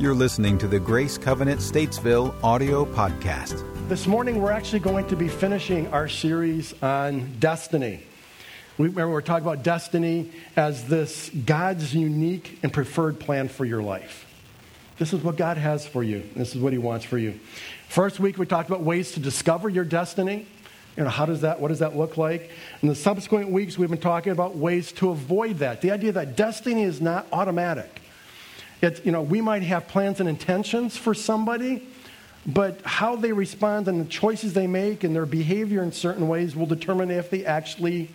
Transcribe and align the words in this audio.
You're 0.00 0.14
listening 0.14 0.58
to 0.58 0.66
the 0.66 0.80
Grace 0.80 1.16
Covenant 1.16 1.60
Statesville 1.60 2.34
audio 2.42 2.84
podcast. 2.84 3.64
This 3.88 4.08
morning, 4.08 4.42
we're 4.42 4.50
actually 4.50 4.80
going 4.80 5.06
to 5.06 5.14
be 5.14 5.28
finishing 5.28 5.86
our 5.92 6.08
series 6.08 6.74
on 6.82 7.38
destiny. 7.38 8.02
We, 8.76 8.88
remember, 8.88 9.12
we're 9.12 9.20
talking 9.20 9.46
about 9.46 9.62
destiny 9.62 10.32
as 10.56 10.88
this 10.88 11.30
God's 11.30 11.94
unique 11.94 12.58
and 12.64 12.72
preferred 12.72 13.20
plan 13.20 13.46
for 13.46 13.64
your 13.64 13.84
life. 13.84 14.26
This 14.98 15.12
is 15.12 15.22
what 15.22 15.36
God 15.36 15.58
has 15.58 15.86
for 15.86 16.02
you. 16.02 16.28
This 16.34 16.56
is 16.56 16.60
what 16.60 16.72
He 16.72 16.78
wants 16.78 17.04
for 17.04 17.16
you. 17.16 17.38
First 17.88 18.18
week, 18.18 18.36
we 18.36 18.46
talked 18.46 18.68
about 18.68 18.82
ways 18.82 19.12
to 19.12 19.20
discover 19.20 19.68
your 19.68 19.84
destiny. 19.84 20.48
You 20.96 21.04
know, 21.04 21.10
how 21.10 21.24
does 21.24 21.42
that, 21.42 21.60
what 21.60 21.68
does 21.68 21.78
that 21.78 21.96
look 21.96 22.16
like? 22.16 22.50
In 22.82 22.88
the 22.88 22.96
subsequent 22.96 23.50
weeks, 23.50 23.78
we've 23.78 23.90
been 23.90 23.98
talking 23.98 24.32
about 24.32 24.56
ways 24.56 24.90
to 24.92 25.10
avoid 25.10 25.58
that. 25.58 25.82
The 25.82 25.92
idea 25.92 26.10
that 26.12 26.34
destiny 26.34 26.82
is 26.82 27.00
not 27.00 27.28
automatic. 27.32 28.00
It's, 28.84 29.04
you 29.04 29.12
know, 29.12 29.22
we 29.22 29.40
might 29.40 29.62
have 29.62 29.88
plans 29.88 30.20
and 30.20 30.28
intentions 30.28 30.96
for 30.96 31.14
somebody, 31.14 31.88
but 32.46 32.80
how 32.82 33.16
they 33.16 33.32
respond 33.32 33.88
and 33.88 34.00
the 34.00 34.08
choices 34.08 34.52
they 34.52 34.66
make 34.66 35.04
and 35.04 35.16
their 35.16 35.26
behavior 35.26 35.82
in 35.82 35.90
certain 35.90 36.28
ways 36.28 36.54
will 36.54 36.66
determine 36.66 37.10
if 37.10 37.30
they 37.30 37.46
actually 37.46 38.10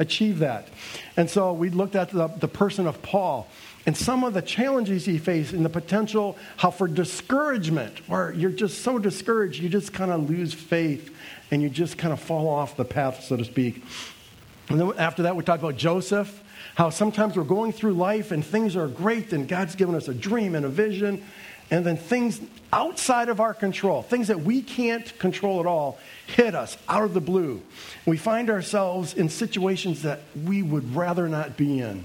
achieve 0.00 0.40
that. 0.40 0.68
And 1.16 1.30
so 1.30 1.52
we 1.52 1.70
looked 1.70 1.94
at 1.94 2.10
the, 2.10 2.26
the 2.26 2.48
person 2.48 2.86
of 2.88 3.00
Paul 3.02 3.48
and 3.86 3.96
some 3.96 4.24
of 4.24 4.34
the 4.34 4.42
challenges 4.42 5.04
he 5.04 5.18
faced 5.18 5.52
and 5.52 5.64
the 5.64 5.70
potential 5.70 6.36
how 6.56 6.70
for 6.70 6.88
discouragement 6.88 8.08
where 8.08 8.32
you're 8.32 8.50
just 8.50 8.82
so 8.82 8.98
discouraged 8.98 9.62
you 9.62 9.68
just 9.68 9.92
kind 9.92 10.10
of 10.10 10.28
lose 10.28 10.52
faith 10.52 11.14
and 11.50 11.62
you 11.62 11.68
just 11.68 11.96
kind 11.96 12.12
of 12.12 12.20
fall 12.20 12.48
off 12.48 12.76
the 12.76 12.84
path 12.84 13.24
so 13.24 13.36
to 13.36 13.44
speak 13.44 13.82
and 14.68 14.78
then 14.78 14.92
after 14.98 15.22
that 15.22 15.34
we 15.34 15.42
talked 15.42 15.62
about 15.62 15.76
joseph 15.76 16.42
how 16.74 16.90
sometimes 16.90 17.36
we're 17.36 17.44
going 17.44 17.72
through 17.72 17.94
life 17.94 18.30
and 18.30 18.44
things 18.44 18.76
are 18.76 18.88
great 18.88 19.32
and 19.32 19.48
god's 19.48 19.74
given 19.74 19.94
us 19.94 20.08
a 20.08 20.14
dream 20.14 20.54
and 20.54 20.64
a 20.64 20.68
vision 20.68 21.22
and 21.70 21.86
then 21.86 21.96
things 21.96 22.40
outside 22.72 23.28
of 23.28 23.40
our 23.40 23.54
control 23.54 24.02
things 24.02 24.28
that 24.28 24.40
we 24.40 24.62
can't 24.62 25.18
control 25.18 25.60
at 25.60 25.66
all 25.66 25.98
hit 26.26 26.54
us 26.54 26.76
out 26.88 27.02
of 27.02 27.14
the 27.14 27.20
blue 27.20 27.60
we 28.06 28.16
find 28.16 28.50
ourselves 28.50 29.14
in 29.14 29.28
situations 29.28 30.02
that 30.02 30.20
we 30.44 30.62
would 30.62 30.94
rather 30.94 31.28
not 31.28 31.56
be 31.56 31.80
in 31.80 32.04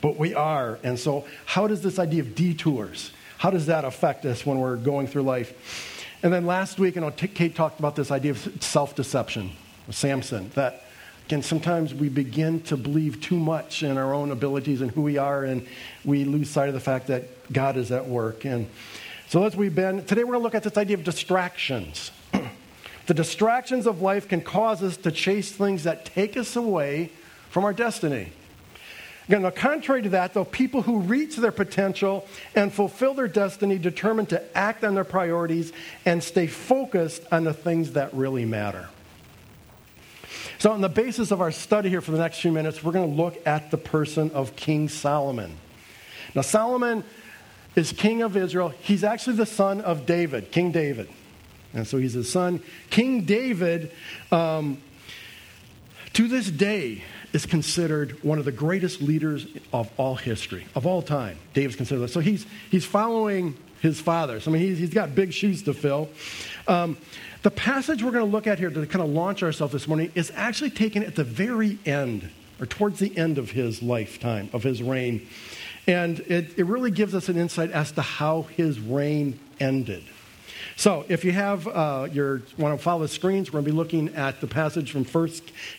but 0.00 0.16
we 0.18 0.34
are. 0.34 0.78
And 0.82 0.98
so, 0.98 1.24
how 1.44 1.66
does 1.66 1.82
this 1.82 1.98
idea 1.98 2.20
of 2.22 2.34
detours, 2.34 3.10
how 3.38 3.50
does 3.50 3.66
that 3.66 3.84
affect 3.84 4.24
us 4.24 4.46
when 4.46 4.58
we're 4.58 4.76
going 4.76 5.06
through 5.06 5.22
life? 5.22 5.92
And 6.22 6.32
then 6.32 6.46
last 6.46 6.78
week, 6.78 6.94
you 6.94 7.00
know, 7.00 7.10
Kate 7.10 7.54
talked 7.54 7.78
about 7.78 7.96
this 7.96 8.10
idea 8.10 8.30
of 8.30 8.38
self-deception, 8.60 9.50
Samson, 9.90 10.50
that 10.54 10.84
again, 11.26 11.42
sometimes 11.42 11.92
we 11.92 12.08
begin 12.08 12.60
to 12.62 12.76
believe 12.76 13.20
too 13.20 13.38
much 13.38 13.82
in 13.82 13.98
our 13.98 14.14
own 14.14 14.30
abilities 14.30 14.80
and 14.80 14.92
who 14.92 15.02
we 15.02 15.18
are, 15.18 15.44
and 15.44 15.66
we 16.04 16.24
lose 16.24 16.48
sight 16.48 16.68
of 16.68 16.74
the 16.74 16.80
fact 16.80 17.08
that 17.08 17.52
God 17.52 17.76
is 17.76 17.90
at 17.90 18.06
work. 18.06 18.44
And 18.44 18.68
so 19.28 19.44
as 19.44 19.56
we've 19.56 19.74
been, 19.74 20.04
today 20.04 20.22
we're 20.22 20.32
going 20.32 20.40
to 20.40 20.44
look 20.44 20.54
at 20.54 20.62
this 20.62 20.76
idea 20.76 20.96
of 20.96 21.02
distractions. 21.02 22.12
the 23.06 23.14
distractions 23.14 23.88
of 23.88 24.00
life 24.00 24.28
can 24.28 24.40
cause 24.40 24.84
us 24.84 24.96
to 24.98 25.10
chase 25.10 25.50
things 25.50 25.82
that 25.82 26.04
take 26.04 26.36
us 26.36 26.54
away 26.54 27.10
from 27.50 27.64
our 27.64 27.72
destiny. 27.72 28.32
Again, 29.26 29.42
now, 29.42 29.50
contrary 29.50 30.02
to 30.02 30.10
that, 30.10 30.32
though, 30.32 30.44
people 30.44 30.82
who 30.82 31.00
reach 31.00 31.34
their 31.34 31.50
potential 31.50 32.24
and 32.54 32.72
fulfill 32.72 33.14
their 33.14 33.26
destiny 33.26 33.78
determine 33.78 34.26
to 34.26 34.56
act 34.56 34.84
on 34.84 34.94
their 34.94 35.02
priorities 35.02 35.72
and 36.04 36.22
stay 36.22 36.46
focused 36.46 37.24
on 37.32 37.42
the 37.42 37.52
things 37.52 37.94
that 37.94 38.14
really 38.14 38.44
matter. 38.44 38.88
So, 40.58 40.72
on 40.72 40.80
the 40.80 40.88
basis 40.88 41.30
of 41.30 41.40
our 41.40 41.52
study 41.52 41.88
here 41.90 42.00
for 42.00 42.12
the 42.12 42.18
next 42.18 42.40
few 42.40 42.52
minutes, 42.52 42.82
we're 42.82 42.92
going 42.92 43.10
to 43.10 43.22
look 43.22 43.46
at 43.46 43.70
the 43.70 43.76
person 43.76 44.30
of 44.30 44.56
King 44.56 44.88
Solomon. 44.88 45.56
Now, 46.34 46.42
Solomon 46.42 47.04
is 47.74 47.92
king 47.92 48.22
of 48.22 48.36
Israel. 48.36 48.70
He's 48.80 49.04
actually 49.04 49.36
the 49.36 49.46
son 49.46 49.82
of 49.82 50.06
David, 50.06 50.50
King 50.50 50.72
David. 50.72 51.08
And 51.74 51.86
so 51.86 51.98
he's 51.98 52.14
his 52.14 52.32
son. 52.32 52.62
King 52.88 53.24
David, 53.24 53.92
um, 54.32 54.78
to 56.14 56.26
this 56.26 56.50
day, 56.50 57.04
is 57.34 57.44
considered 57.44 58.22
one 58.24 58.38
of 58.38 58.46
the 58.46 58.52
greatest 58.52 59.02
leaders 59.02 59.46
of 59.74 59.90
all 59.98 60.14
history, 60.14 60.66
of 60.74 60.86
all 60.86 61.02
time. 61.02 61.38
David's 61.52 61.76
considered 61.76 62.00
that. 62.00 62.08
So 62.08 62.20
he's, 62.20 62.46
he's 62.70 62.86
following 62.86 63.56
his 63.86 64.00
fathers. 64.00 64.46
I 64.46 64.50
mean, 64.50 64.62
he's, 64.62 64.78
he's 64.78 64.92
got 64.92 65.14
big 65.14 65.32
shoes 65.32 65.62
to 65.62 65.74
fill. 65.74 66.08
Um, 66.68 66.96
the 67.42 67.50
passage 67.50 68.02
we're 68.02 68.10
going 68.10 68.26
to 68.26 68.30
look 68.30 68.46
at 68.46 68.58
here 68.58 68.70
to 68.70 68.86
kind 68.86 69.02
of 69.02 69.10
launch 69.10 69.42
ourselves 69.42 69.72
this 69.72 69.86
morning 69.86 70.10
is 70.14 70.32
actually 70.34 70.70
taken 70.70 71.04
at 71.04 71.14
the 71.14 71.24
very 71.24 71.78
end, 71.86 72.28
or 72.60 72.66
towards 72.66 72.98
the 72.98 73.16
end 73.16 73.38
of 73.38 73.52
his 73.52 73.82
lifetime, 73.82 74.50
of 74.52 74.62
his 74.62 74.82
reign. 74.82 75.26
And 75.86 76.18
it, 76.20 76.58
it 76.58 76.66
really 76.66 76.90
gives 76.90 77.14
us 77.14 77.28
an 77.28 77.36
insight 77.36 77.70
as 77.70 77.92
to 77.92 78.02
how 78.02 78.42
his 78.42 78.80
reign 78.80 79.38
ended. 79.60 80.02
So, 80.74 81.06
if 81.08 81.24
you 81.24 81.32
have 81.32 81.66
uh, 81.68 82.08
your 82.12 82.42
want 82.58 82.76
to 82.76 82.82
follow 82.82 83.02
the 83.02 83.08
screens, 83.08 83.50
we're 83.50 83.60
going 83.60 83.66
to 83.66 83.70
be 83.70 83.76
looking 83.76 84.14
at 84.14 84.40
the 84.40 84.46
passage 84.46 84.90
from 84.90 85.04
1 85.04 85.30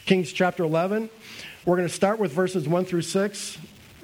Kings 0.06 0.32
chapter 0.32 0.64
11. 0.64 1.10
We're 1.66 1.76
going 1.76 1.88
to 1.88 1.94
start 1.94 2.18
with 2.18 2.32
verses 2.32 2.68
1 2.68 2.86
through 2.86 3.02
6, 3.02 3.58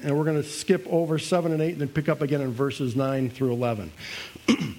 and 0.03 0.17
we're 0.17 0.25
going 0.25 0.41
to 0.41 0.47
skip 0.47 0.85
over 0.89 1.17
7 1.17 1.51
and 1.51 1.61
8 1.61 1.71
and 1.73 1.81
then 1.81 1.87
pick 1.87 2.09
up 2.09 2.21
again 2.21 2.41
in 2.41 2.51
verses 2.51 2.95
9 2.95 3.29
through 3.29 3.53
11. 3.53 3.91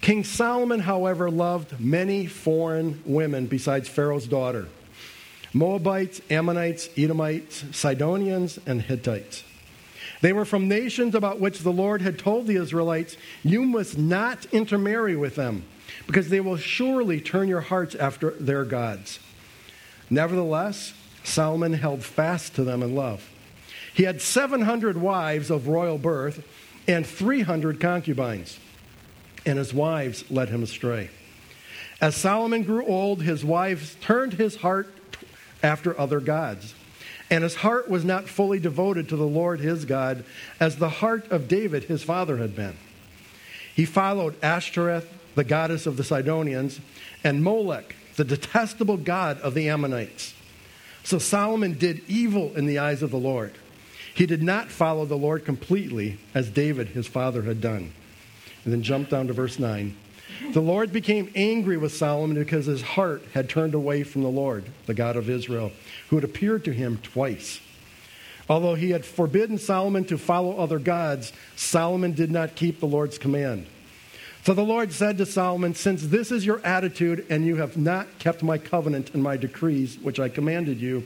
King 0.00 0.24
Solomon, 0.24 0.80
however, 0.80 1.30
loved 1.30 1.78
many 1.78 2.26
foreign 2.26 3.00
women 3.04 3.46
besides 3.46 3.88
Pharaoh's 3.88 4.26
daughter 4.26 4.68
Moabites, 5.54 6.20
Ammonites, 6.30 6.88
Edomites, 6.96 7.64
Sidonians, 7.72 8.58
and 8.66 8.80
Hittites. 8.80 9.44
They 10.22 10.32
were 10.32 10.44
from 10.44 10.68
nations 10.68 11.14
about 11.14 11.40
which 11.40 11.58
the 11.60 11.72
Lord 11.72 12.00
had 12.00 12.18
told 12.18 12.46
the 12.46 12.56
Israelites, 12.56 13.16
You 13.42 13.64
must 13.64 13.98
not 13.98 14.46
intermarry 14.46 15.14
with 15.16 15.34
them, 15.34 15.64
because 16.06 16.30
they 16.30 16.40
will 16.40 16.56
surely 16.56 17.20
turn 17.20 17.48
your 17.48 17.60
hearts 17.60 17.94
after 17.94 18.30
their 18.30 18.64
gods. 18.64 19.18
Nevertheless, 20.08 20.94
Solomon 21.24 21.74
held 21.74 22.02
fast 22.02 22.54
to 22.54 22.64
them 22.64 22.82
in 22.82 22.94
love. 22.94 23.28
He 23.94 24.04
had 24.04 24.20
700 24.20 24.96
wives 24.96 25.50
of 25.50 25.68
royal 25.68 25.98
birth 25.98 26.44
and 26.88 27.06
300 27.06 27.80
concubines, 27.80 28.58
and 29.44 29.58
his 29.58 29.74
wives 29.74 30.30
led 30.30 30.48
him 30.48 30.62
astray. 30.62 31.10
As 32.00 32.16
Solomon 32.16 32.64
grew 32.64 32.86
old, 32.86 33.22
his 33.22 33.44
wives 33.44 33.96
turned 34.00 34.34
his 34.34 34.56
heart 34.56 34.92
after 35.62 35.98
other 35.98 36.20
gods 36.20 36.74
and 37.32 37.42
his 37.42 37.54
heart 37.54 37.88
was 37.88 38.04
not 38.04 38.28
fully 38.28 38.58
devoted 38.58 39.08
to 39.08 39.16
the 39.16 39.26
Lord 39.26 39.58
his 39.58 39.86
God 39.86 40.22
as 40.60 40.76
the 40.76 40.90
heart 40.90 41.32
of 41.32 41.48
David 41.48 41.84
his 41.84 42.02
father 42.02 42.36
had 42.36 42.54
been. 42.54 42.76
He 43.74 43.86
followed 43.86 44.36
Ashtoreth, 44.44 45.10
the 45.34 45.42
goddess 45.42 45.86
of 45.86 45.96
the 45.96 46.04
Sidonians, 46.04 46.78
and 47.24 47.42
Molech, 47.42 47.96
the 48.16 48.24
detestable 48.24 48.98
god 48.98 49.40
of 49.40 49.54
the 49.54 49.70
Ammonites. 49.70 50.34
So 51.04 51.18
Solomon 51.18 51.78
did 51.78 52.02
evil 52.06 52.54
in 52.54 52.66
the 52.66 52.78
eyes 52.78 53.02
of 53.02 53.10
the 53.10 53.16
Lord. 53.16 53.54
He 54.14 54.26
did 54.26 54.42
not 54.42 54.70
follow 54.70 55.04
the 55.04 55.16
Lord 55.16 55.44
completely 55.44 56.18
as 56.34 56.50
David 56.50 56.88
his 56.88 57.06
father 57.06 57.42
had 57.42 57.60
done. 57.60 57.92
And 58.64 58.72
then 58.72 58.82
jump 58.82 59.08
down 59.08 59.26
to 59.28 59.32
verse 59.32 59.58
9. 59.58 59.96
The 60.52 60.60
Lord 60.60 60.92
became 60.92 61.30
angry 61.34 61.76
with 61.76 61.94
Solomon 61.94 62.36
because 62.36 62.66
his 62.66 62.82
heart 62.82 63.22
had 63.32 63.48
turned 63.48 63.74
away 63.74 64.02
from 64.02 64.22
the 64.22 64.28
Lord, 64.28 64.64
the 64.86 64.94
God 64.94 65.16
of 65.16 65.30
Israel, 65.30 65.72
who 66.08 66.16
had 66.16 66.24
appeared 66.24 66.64
to 66.64 66.72
him 66.72 66.98
twice. 66.98 67.60
Although 68.48 68.74
he 68.74 68.90
had 68.90 69.04
forbidden 69.04 69.56
Solomon 69.56 70.04
to 70.06 70.18
follow 70.18 70.58
other 70.58 70.78
gods, 70.78 71.32
Solomon 71.56 72.12
did 72.12 72.30
not 72.30 72.54
keep 72.54 72.80
the 72.80 72.86
Lord's 72.86 73.18
command. 73.18 73.66
So 74.44 74.54
the 74.54 74.64
Lord 74.64 74.92
said 74.92 75.18
to 75.18 75.26
Solomon, 75.26 75.74
Since 75.74 76.08
this 76.08 76.32
is 76.32 76.44
your 76.44 76.60
attitude, 76.66 77.24
and 77.30 77.46
you 77.46 77.56
have 77.56 77.76
not 77.76 78.18
kept 78.18 78.42
my 78.42 78.58
covenant 78.58 79.14
and 79.14 79.22
my 79.22 79.36
decrees, 79.36 79.96
which 79.98 80.18
I 80.18 80.28
commanded 80.28 80.80
you, 80.80 81.04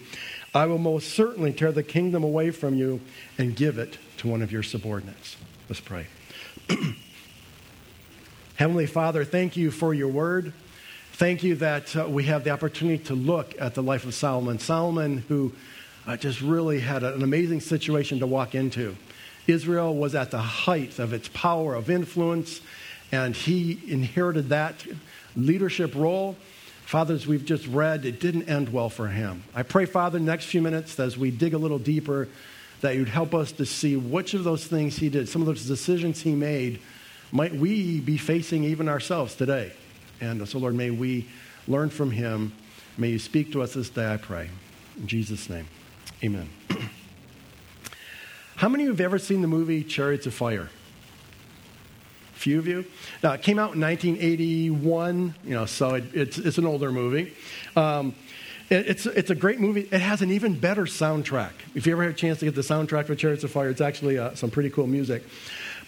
I 0.55 0.67
will 0.67 0.79
most 0.79 1.11
certainly 1.11 1.53
tear 1.53 1.73
the 1.73 1.83
kingdom 1.83 2.25
away 2.25 2.51
from 2.51 2.75
you 2.75 3.01
and 3.39 3.55
give 3.55 3.79
it 3.79 3.99
to 4.19 4.29
one 4.29 4.43
of 4.43 4.51
your 4.51 4.63
subordinates. 4.63 5.37
Let's 5.69 5.81
pray. 5.81 6.07
Heavenly 8.57 8.87
Father, 8.87 9.25
thank 9.25 9.57
you 9.57 9.71
for 9.71 9.93
your 9.93 10.09
word. 10.09 10.53
Thank 11.13 11.43
you 11.43 11.57
that 11.57 11.97
uh, 11.97 12.07
we 12.09 12.25
have 12.25 12.45
the 12.45 12.51
opportunity 12.51 13.03
to 13.05 13.15
look 13.15 13.55
at 13.61 13.75
the 13.75 13.83
life 13.83 14.05
of 14.05 14.15
Solomon. 14.15 14.59
Solomon, 14.59 15.19
who 15.29 15.53
uh, 16.07 16.17
just 16.17 16.41
really 16.41 16.81
had 16.81 17.03
an 17.03 17.23
amazing 17.23 17.61
situation 17.61 18.21
to 18.21 18.27
walk 18.27 18.55
into. 18.55 18.97
Israel 19.47 19.95
was 19.95 20.15
at 20.15 20.31
the 20.31 20.39
height 20.39 20.99
of 20.99 21.13
its 21.13 21.29
power 21.29 21.75
of 21.75 21.91
influence, 21.91 22.61
and 23.13 23.35
he 23.35 23.81
inherited 23.89 24.49
that 24.51 24.87
leadership 25.37 25.95
role. 25.95 26.37
Fathers, 26.87 27.27
we've 27.27 27.45
just 27.45 27.67
read, 27.67 28.05
it 28.05 28.21
didn't 28.21 28.49
end 28.49 28.73
well 28.73 28.89
for 28.89 29.09
him. 29.09 29.43
I 29.57 29.65
pray, 29.65 29.87
Father, 29.87 30.21
next 30.21 30.45
few 30.45 30.63
minutes, 30.63 31.01
as 31.01 31.19
we 31.19 31.33
dig 31.33 31.53
a 31.53 31.59
little 31.59 31.81
deeper, 31.81 32.29
that 32.81 32.95
you'd 32.95 33.09
help 33.09 33.35
us 33.35 33.51
to 33.53 33.67
see 33.67 33.97
which 33.97 34.35
of 34.35 34.45
those 34.45 34.65
things 34.65 34.97
he 34.97 35.09
did, 35.09 35.29
some 35.29 35.43
of 35.43 35.47
those 35.47 35.67
decisions 35.67 36.23
he 36.23 36.37
made 36.37 36.81
might 37.33 37.53
we 37.53 37.99
be 37.99 38.17
facing 38.17 38.63
even 38.63 38.89
ourselves 38.89 39.35
today. 39.35 39.73
And 40.21 40.49
so, 40.49 40.61
Lord, 40.61 40.77
may 40.77 40.93
we 40.93 41.27
learn 41.67 41.91
from 41.91 42.13
him. 42.13 42.53
May 42.97 43.09
you 43.09 43.19
speak 43.19 43.51
to 43.53 43.63
us 43.63 43.75
this 43.75 43.91
day, 43.91 44.13
I 44.13 44.17
pray. 44.17 44.49
In 44.97 45.09
Jesus' 45.09 45.51
name, 45.51 45.67
amen. 46.23 46.49
How 48.57 48.69
many 48.69 48.85
of 48.85 48.87
you 48.87 48.93
have 48.93 49.01
ever 49.01 49.19
seen 49.19 49.41
the 49.41 49.49
movie 49.49 49.83
Chariots 49.83 50.27
of 50.27 50.35
Fire? 50.35 50.71
Few 52.37 52.59
of 52.59 52.67
you. 52.67 52.85
Now, 53.23 53.33
it 53.33 53.43
came 53.43 53.59
out 53.59 53.75
in 53.75 53.81
1981, 53.81 55.35
you 55.43 55.55
know, 55.55 55.65
so 55.67 55.95
it, 55.95 56.05
it's, 56.15 56.39
it's 56.39 56.59
an 56.59 56.67
older 56.67 56.93
movie. 56.93 57.35
Um, 57.75 58.15
it, 58.69 58.87
it's, 58.89 59.07
it's 59.07 59.31
a 59.31 59.35
great 59.35 59.59
movie. 59.59 59.89
It 59.91 60.01
has 60.01 60.21
an 60.23 60.31
even 60.31 60.59
better 60.59 60.85
soundtrack. 60.85 61.53
If 61.75 61.87
you 61.87 61.93
ever 61.93 62.03
had 62.03 62.13
a 62.13 62.15
chance 62.15 62.41
to 62.41 62.45
get 62.45 62.55
the 62.55 62.61
soundtrack 62.61 63.07
for 63.07 63.15
Chariots 63.15 63.43
of 63.43 63.51
Fire, 63.51 63.71
it's 63.71 63.81
actually 63.81 64.19
uh, 64.19 64.35
some 64.35 64.51
pretty 64.51 64.71
cool 64.71 64.87
music. 64.87 65.25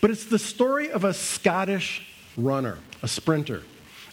But 0.01 0.11
it's 0.11 0.25
the 0.25 0.39
story 0.39 0.91
of 0.91 1.05
a 1.05 1.13
Scottish 1.13 2.07
runner, 2.37 2.79
a 3.03 3.09
sprinter. 3.09 3.63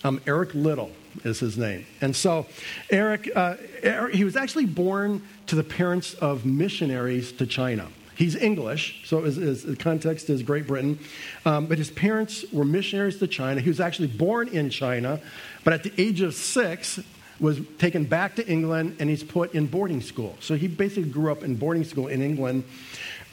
Um, 0.03 0.21
Eric 0.27 0.53
Liddell 0.53 0.91
is 1.23 1.39
his 1.39 1.57
name. 1.57 1.85
And 2.01 2.15
so, 2.15 2.47
Eric, 2.89 3.31
uh, 3.35 3.55
Eric, 3.81 4.13
he 4.13 4.23
was 4.23 4.35
actually 4.35 4.65
born 4.65 5.23
to 5.47 5.55
the 5.55 5.63
parents 5.63 6.13
of 6.15 6.45
missionaries 6.45 7.31
to 7.33 7.45
China. 7.47 7.87
He's 8.15 8.35
English, 8.35 9.01
so 9.05 9.23
his, 9.23 9.35
his 9.35 9.63
the 9.63 9.75
context 9.75 10.29
is 10.29 10.41
Great 10.41 10.67
Britain. 10.67 10.99
Um, 11.45 11.65
but 11.65 11.77
his 11.77 11.91
parents 11.91 12.45
were 12.51 12.65
missionaries 12.65 13.19
to 13.19 13.27
China. 13.27 13.61
He 13.61 13.69
was 13.69 13.79
actually 13.79 14.07
born 14.07 14.47
in 14.47 14.69
China, 14.69 15.19
but 15.63 15.73
at 15.73 15.83
the 15.83 15.93
age 15.97 16.21
of 16.21 16.33
six, 16.33 16.99
was 17.39 17.59
taken 17.77 18.05
back 18.05 18.35
to 18.35 18.47
England 18.47 18.97
and 18.99 19.09
he's 19.09 19.23
put 19.23 19.53
in 19.53 19.67
boarding 19.67 20.01
school. 20.01 20.35
So 20.39 20.55
he 20.55 20.67
basically 20.67 21.09
grew 21.09 21.31
up 21.31 21.43
in 21.43 21.55
boarding 21.55 21.83
school 21.83 22.07
in 22.07 22.21
England. 22.21 22.63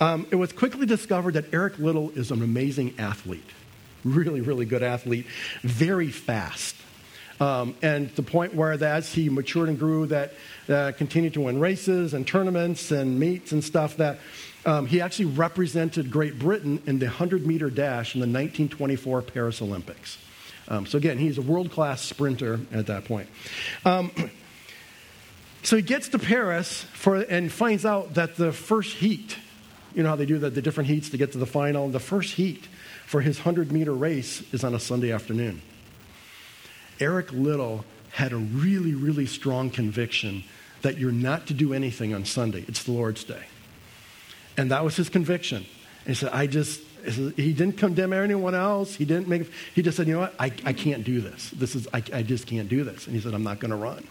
Um, 0.01 0.27
it 0.31 0.37
was 0.37 0.53
quickly 0.53 0.87
discovered 0.87 1.35
that 1.35 1.53
Eric 1.53 1.79
Liddell 1.79 2.11
is 2.11 2.31
an 2.31 2.43
amazing 2.43 2.95
athlete, 2.99 3.49
really, 4.05 4.41
really 4.41 4.65
good 4.65 4.83
athlete, 4.83 5.27
very 5.63 6.11
fast. 6.11 6.75
Um, 7.41 7.75
and 7.83 8.11
the 8.11 8.23
point 8.23 8.55
where 8.55 8.73
as 8.73 9.13
he 9.13 9.29
matured 9.29 9.69
and 9.69 9.79
grew, 9.79 10.07
that 10.07 10.33
uh, 10.69 10.93
continued 10.97 11.35
to 11.35 11.43
win 11.43 11.59
races 11.59 12.15
and 12.15 12.27
tournaments 12.27 12.91
and 12.91 13.19
meets 13.19 13.53
and 13.53 13.63
stuff, 13.63 13.97
that 13.97 14.19
um, 14.65 14.87
he 14.87 15.01
actually 15.01 15.27
represented 15.27 16.11
Great 16.11 16.39
Britain 16.39 16.83
in 16.87 16.99
the 16.99 17.07
100 17.07 17.47
meter 17.47 17.71
dash 17.71 18.15
in 18.15 18.21
the 18.21 18.27
1924 18.27 19.23
Paris 19.23 19.61
Olympics. 19.61 20.19
Um, 20.69 20.87
so, 20.87 20.99
again, 20.99 21.19
he's 21.19 21.39
a 21.39 21.43
world 21.43 21.71
class 21.71 22.01
sprinter 22.01 22.61
at 22.73 22.87
that 22.87 23.05
point. 23.05 23.29
Um, 23.85 24.13
so 25.63 25.77
he 25.77 25.83
gets 25.83 26.09
to 26.11 26.19
Paris 26.19 26.83
for, 26.93 27.17
and 27.17 27.51
finds 27.51 27.85
out 27.85 28.15
that 28.15 28.37
the 28.37 28.53
first 28.53 28.97
heat, 28.97 29.37
you 29.95 30.03
know 30.03 30.11
how 30.11 30.17
they 30.17 30.27
do 30.27 30.39
the, 30.39 30.51
the 30.51 30.63
different 30.63 30.89
heats 30.89 31.11
to 31.11 31.17
get 31.17 31.33
to 31.33 31.39
the 31.39 31.47
final, 31.47 31.89
the 31.89 32.01
first 32.01 32.35
heat 32.35 32.67
for 33.07 33.21
his 33.21 33.39
100 33.39 33.73
meter 33.73 33.93
race 33.93 34.43
is 34.53 34.65
on 34.65 34.75
a 34.75 34.81
Sunday 34.81 35.13
afternoon. 35.13 35.61
Eric 37.01 37.33
Liddell 37.33 37.85
had 38.13 38.33
a 38.33 38.37
really, 38.37 38.95
really 38.95 39.27
strong 39.27 39.71
conviction 39.71 40.45
that 40.83 40.99
you're 40.99 41.13
not 41.13 41.47
to 41.47 41.55
do 41.55 41.75
anything 41.75 42.15
on 42.15 42.25
Sunday. 42.25 42.65
It's 42.69 42.85
the 42.85 42.93
Lord's 42.93 43.25
Day. 43.25 43.45
And 44.57 44.71
that 44.71 44.85
was 44.85 44.97
his 44.97 45.09
conviction. 45.09 45.59
And 46.05 46.09
he 46.09 46.15
said, 46.15 46.31
I 46.33 46.47
just, 46.47 46.81
he 47.37 47.53
didn't 47.53 47.79
condemn 47.79 48.13
anyone 48.13 48.55
else. 48.55 48.95
He 48.95 49.05
didn't 49.05 49.29
make, 49.29 49.51
he 49.75 49.83
just 49.83 49.97
said, 49.97 50.07
you 50.07 50.15
know 50.15 50.21
what? 50.21 50.35
I, 50.39 50.53
I 50.65 50.73
can't 50.73 51.05
do 51.05 51.21
this. 51.21 51.51
This 51.51 51.75
is, 51.75 51.89
I, 51.93 52.03
I 52.13 52.23
just 52.23 52.47
can't 52.47 52.69
do 52.69 52.85
this. 52.85 53.07
And 53.07 53.15
he 53.15 53.21
said, 53.21 53.35
I'm 53.35 53.43
not 53.43 53.59
going 53.59 53.71
to 53.71 53.77
run. 53.77 54.07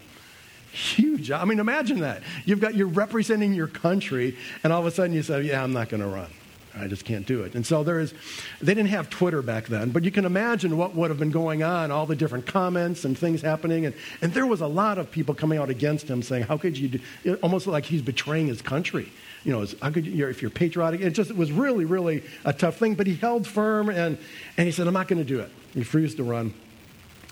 Huge. 0.72 1.32
I 1.32 1.44
mean, 1.46 1.60
imagine 1.60 2.00
that. 2.00 2.24
You've 2.46 2.62
got, 2.62 2.76
you're 2.76 2.88
representing 2.88 3.54
your 3.54 3.68
country, 3.68 4.38
and 4.64 4.72
all 4.72 4.80
of 4.80 4.86
a 4.86 4.92
sudden 4.92 5.14
you 5.14 5.22
say, 5.22 5.42
yeah, 5.42 5.62
I'm 5.62 5.74
not 5.74 5.90
going 5.90 6.02
to 6.02 6.08
run. 6.08 6.30
I 6.74 6.88
just 6.88 7.04
can't 7.04 7.26
do 7.26 7.44
it. 7.44 7.56
And 7.56 7.66
so 7.66 7.84
there 7.84 8.00
is, 8.00 8.14
they 8.62 8.74
didn't 8.74 8.90
have 8.92 9.10
Twitter 9.10 9.42
back 9.42 9.68
then, 9.68 9.90
but 9.90 10.04
you 10.04 10.12
can 10.12 10.24
imagine 10.24 10.78
what 10.78 10.96
would 10.96 11.10
have 11.10 11.20
been 11.20 11.32
going 11.32 11.64
on, 11.64 11.92
all 11.92 12.06
the 12.06 12.16
different 12.16 12.46
comments 12.46 13.04
and 13.04 13.18
things 13.18 13.42
happening. 13.42 13.86
And, 13.86 13.96
and 14.22 14.34
there 14.34 14.46
was 14.46 14.62
a 14.62 14.68
lot 14.68 14.98
of 14.98 15.12
people 15.12 15.36
coming 15.36 15.60
out 15.60 15.70
against 15.70 16.08
him 16.08 16.22
saying, 16.22 16.44
how 16.44 16.58
could 16.58 16.78
you 16.78 17.00
do, 17.24 17.36
almost 17.44 17.68
like 17.68 17.84
he's 17.84 18.02
betraying 18.02 18.48
his 18.48 18.62
country. 18.62 19.12
You 19.44 19.52
know, 19.52 19.66
how 19.82 19.90
could 19.90 20.06
you, 20.06 20.28
if 20.28 20.42
you're 20.42 20.52
patriotic, 20.52 21.02
it 21.02 21.12
just 21.12 21.32
it 21.32 21.38
was 21.38 21.52
really, 21.52 21.86
really 21.86 22.24
a 22.46 22.54
tough 22.54 22.78
thing. 22.78 22.96
But 22.96 23.08
he 23.08 23.16
held 23.16 23.48
firm 23.48 23.90
and, 23.90 24.18
and 24.58 24.66
he 24.66 24.72
said, 24.72 24.88
I'm 24.88 24.94
not 24.94 25.08
going 25.08 25.20
to 25.20 25.28
do 25.28 25.40
it. 25.40 25.52
He 25.74 25.80
refused 25.80 26.18
to 26.18 26.24
run. 26.24 26.54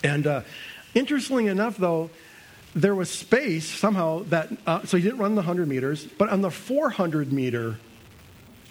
And 0.04 0.26
uh, 0.26 0.42
interestingly 0.96 1.48
enough, 1.48 1.78
though, 1.78 2.10
there 2.76 2.96
was 2.96 3.10
space 3.10 3.68
somehow 3.68 4.24
that, 4.26 4.50
uh, 4.66 4.84
so 4.86 4.98
he 4.98 5.04
didn't 5.04 5.20
run 5.20 5.36
the 5.36 5.42
100 5.42 5.68
meters, 5.68 6.06
but 6.06 6.30
on 6.30 6.42
the 6.42 6.52
400 6.52 7.34
meter 7.34 7.78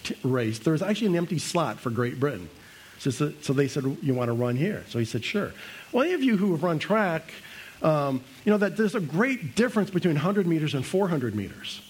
t- 0.05 0.17
race, 0.23 0.59
there 0.61 0.73
was 0.73 0.83
actually 0.83 1.09
an 1.09 1.17
empty 1.17 1.39
slot 1.39 1.79
for 1.79 1.91
Great 1.91 2.19
Britain. 2.19 2.49
So, 2.99 3.11
so 3.11 3.53
they 3.53 3.69
said, 3.69 3.85
You 4.03 4.15
want 4.15 4.29
to 4.29 4.33
run 4.33 4.57
here? 4.57 4.85
So 4.89 4.99
he 4.99 5.05
said, 5.05 5.25
Sure. 5.25 5.53
Well, 5.93 6.05
any 6.05 6.15
of 6.15 6.23
you 6.23 6.37
who 6.37 6.53
have 6.53 6.63
run 6.63 6.79
track, 6.79 7.33
um, 7.83 8.23
you 8.45 8.51
know 8.51 8.59
that 8.59 8.77
there's 8.77 8.97
a 8.97 9.01
great 9.01 9.55
difference 9.55 9.91
between 9.91 10.15
100 10.15 10.47
meters 10.47 10.75
and 10.75 10.85
400 10.85 11.35
meters. 11.35 11.81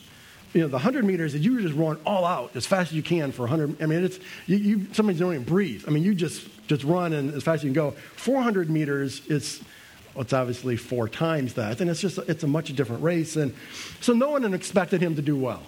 You 0.55 0.63
know, 0.63 0.69
the 0.69 0.77
100 0.77 1.05
meters, 1.05 1.35
that 1.35 1.41
you 1.41 1.55
were 1.55 1.61
just 1.61 1.75
run 1.75 1.99
all 2.07 2.25
out 2.25 2.57
as 2.57 2.65
fast 2.65 2.91
as 2.91 2.97
you 2.97 3.03
can 3.03 3.33
for 3.33 3.43
100. 3.43 3.83
I 3.83 3.87
mean, 3.87 4.05
it's, 4.05 4.19
you, 4.47 4.57
you 4.57 4.77
don't 4.79 5.11
even 5.11 5.45
breathe. 5.45 5.85
I 5.87 5.91
mean, 5.91 6.03
you 6.03 6.15
just, 6.15 6.49
just 6.69 6.85
run 6.85 7.13
and 7.13 7.35
as 7.35 7.43
fast 7.43 7.61
as 7.61 7.65
you 7.65 7.69
can 7.69 7.75
go. 7.75 7.91
400 8.17 8.71
meters, 8.71 9.21
it's, 9.29 9.61
it's 10.17 10.33
obviously 10.33 10.77
four 10.77 11.09
times 11.09 11.55
that. 11.55 11.81
And 11.81 11.91
it's 11.91 12.01
just, 12.01 12.19
it's 12.19 12.45
a 12.45 12.47
much 12.47 12.75
different 12.75 13.03
race. 13.03 13.37
And 13.37 13.55
so 14.01 14.15
no 14.15 14.31
one 14.31 14.55
expected 14.55 15.03
him 15.03 15.17
to 15.17 15.23
do 15.23 15.37
well. 15.37 15.63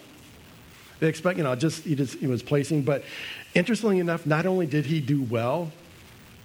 They 0.99 1.09
expect, 1.09 1.39
you 1.39 1.45
know, 1.45 1.55
just 1.55 1.85
he, 1.85 1.95
just 1.95 2.19
he 2.19 2.27
was 2.27 2.43
placing. 2.43 2.83
But 2.83 3.05
interestingly 3.55 3.99
enough, 3.99 4.27
not 4.27 4.47
only 4.47 4.67
did 4.67 4.87
he 4.87 5.01
do 5.01 5.23
well, 5.23 5.73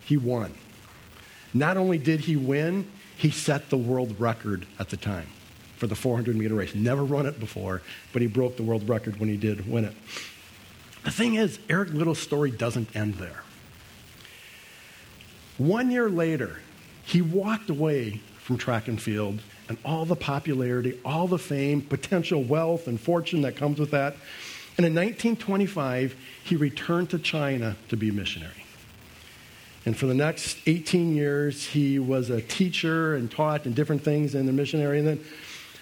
he 0.06 0.18
won. 0.18 0.54
Not 1.54 1.78
only 1.78 1.98
did 1.98 2.22
he 2.22 2.36
win, 2.36 2.90
he 3.18 3.32
set 3.32 3.70
the 3.70 3.78
world 3.78 4.20
record 4.20 4.66
at 4.78 4.90
the 4.90 4.98
time 4.98 5.28
for 5.78 5.88
the 5.88 5.96
400 5.96 6.36
meter 6.36 6.56
race. 6.56 6.76
Never 6.76 7.04
run 7.04 7.26
it 7.26 7.40
before, 7.40 7.82
but 8.14 8.22
he 8.22 8.28
broke 8.28 8.58
the 8.58 8.64
world 8.64 8.88
record 8.88 9.20
when 9.20 9.30
he 9.30 9.38
did 9.38 9.70
win 9.70 9.86
it. 9.86 9.94
The 11.04 11.12
thing 11.12 11.36
is, 11.36 11.60
Eric 11.70 11.94
Liddell's 11.94 12.20
story 12.20 12.52
doesn't 12.52 12.96
end 12.96 13.16
there. 13.16 13.44
One 15.58 15.92
year 15.92 16.10
later, 16.10 16.60
he 17.06 17.22
walked 17.22 17.70
away 17.70 18.22
from 18.40 18.58
track 18.58 18.88
and 18.88 19.02
field 19.02 19.40
and 19.70 19.78
all 19.86 20.06
the 20.06 20.16
popularity, 20.16 21.00
all 21.06 21.28
the 21.28 21.38
fame, 21.38 21.82
potential 21.82 22.44
wealth, 22.44 22.88
and 22.88 23.00
fortune 23.00 23.42
that 23.42 23.56
comes 23.56 23.80
with 23.80 23.92
that. 23.92 24.16
And 24.78 24.86
in 24.86 24.94
1925, 24.94 26.16
he 26.44 26.56
returned 26.56 27.10
to 27.12 27.20
China 27.20 27.76
to 27.90 27.98
be 27.98 28.10
a 28.10 28.14
missionary. 28.14 28.66
And 29.86 29.96
for 29.96 30.08
the 30.08 30.14
next 30.14 30.58
18 30.66 31.16
years, 31.16 31.68
he 31.68 32.00
was 32.00 32.30
a 32.30 32.42
teacher 32.42 33.16
and 33.16 33.30
taught 33.32 33.66
in 33.66 33.74
different 33.74 34.04
things 34.04 34.34
in 34.36 34.48
the 34.48 34.52
missionary. 34.52 35.00
And 35.00 35.08
then, 35.08 35.26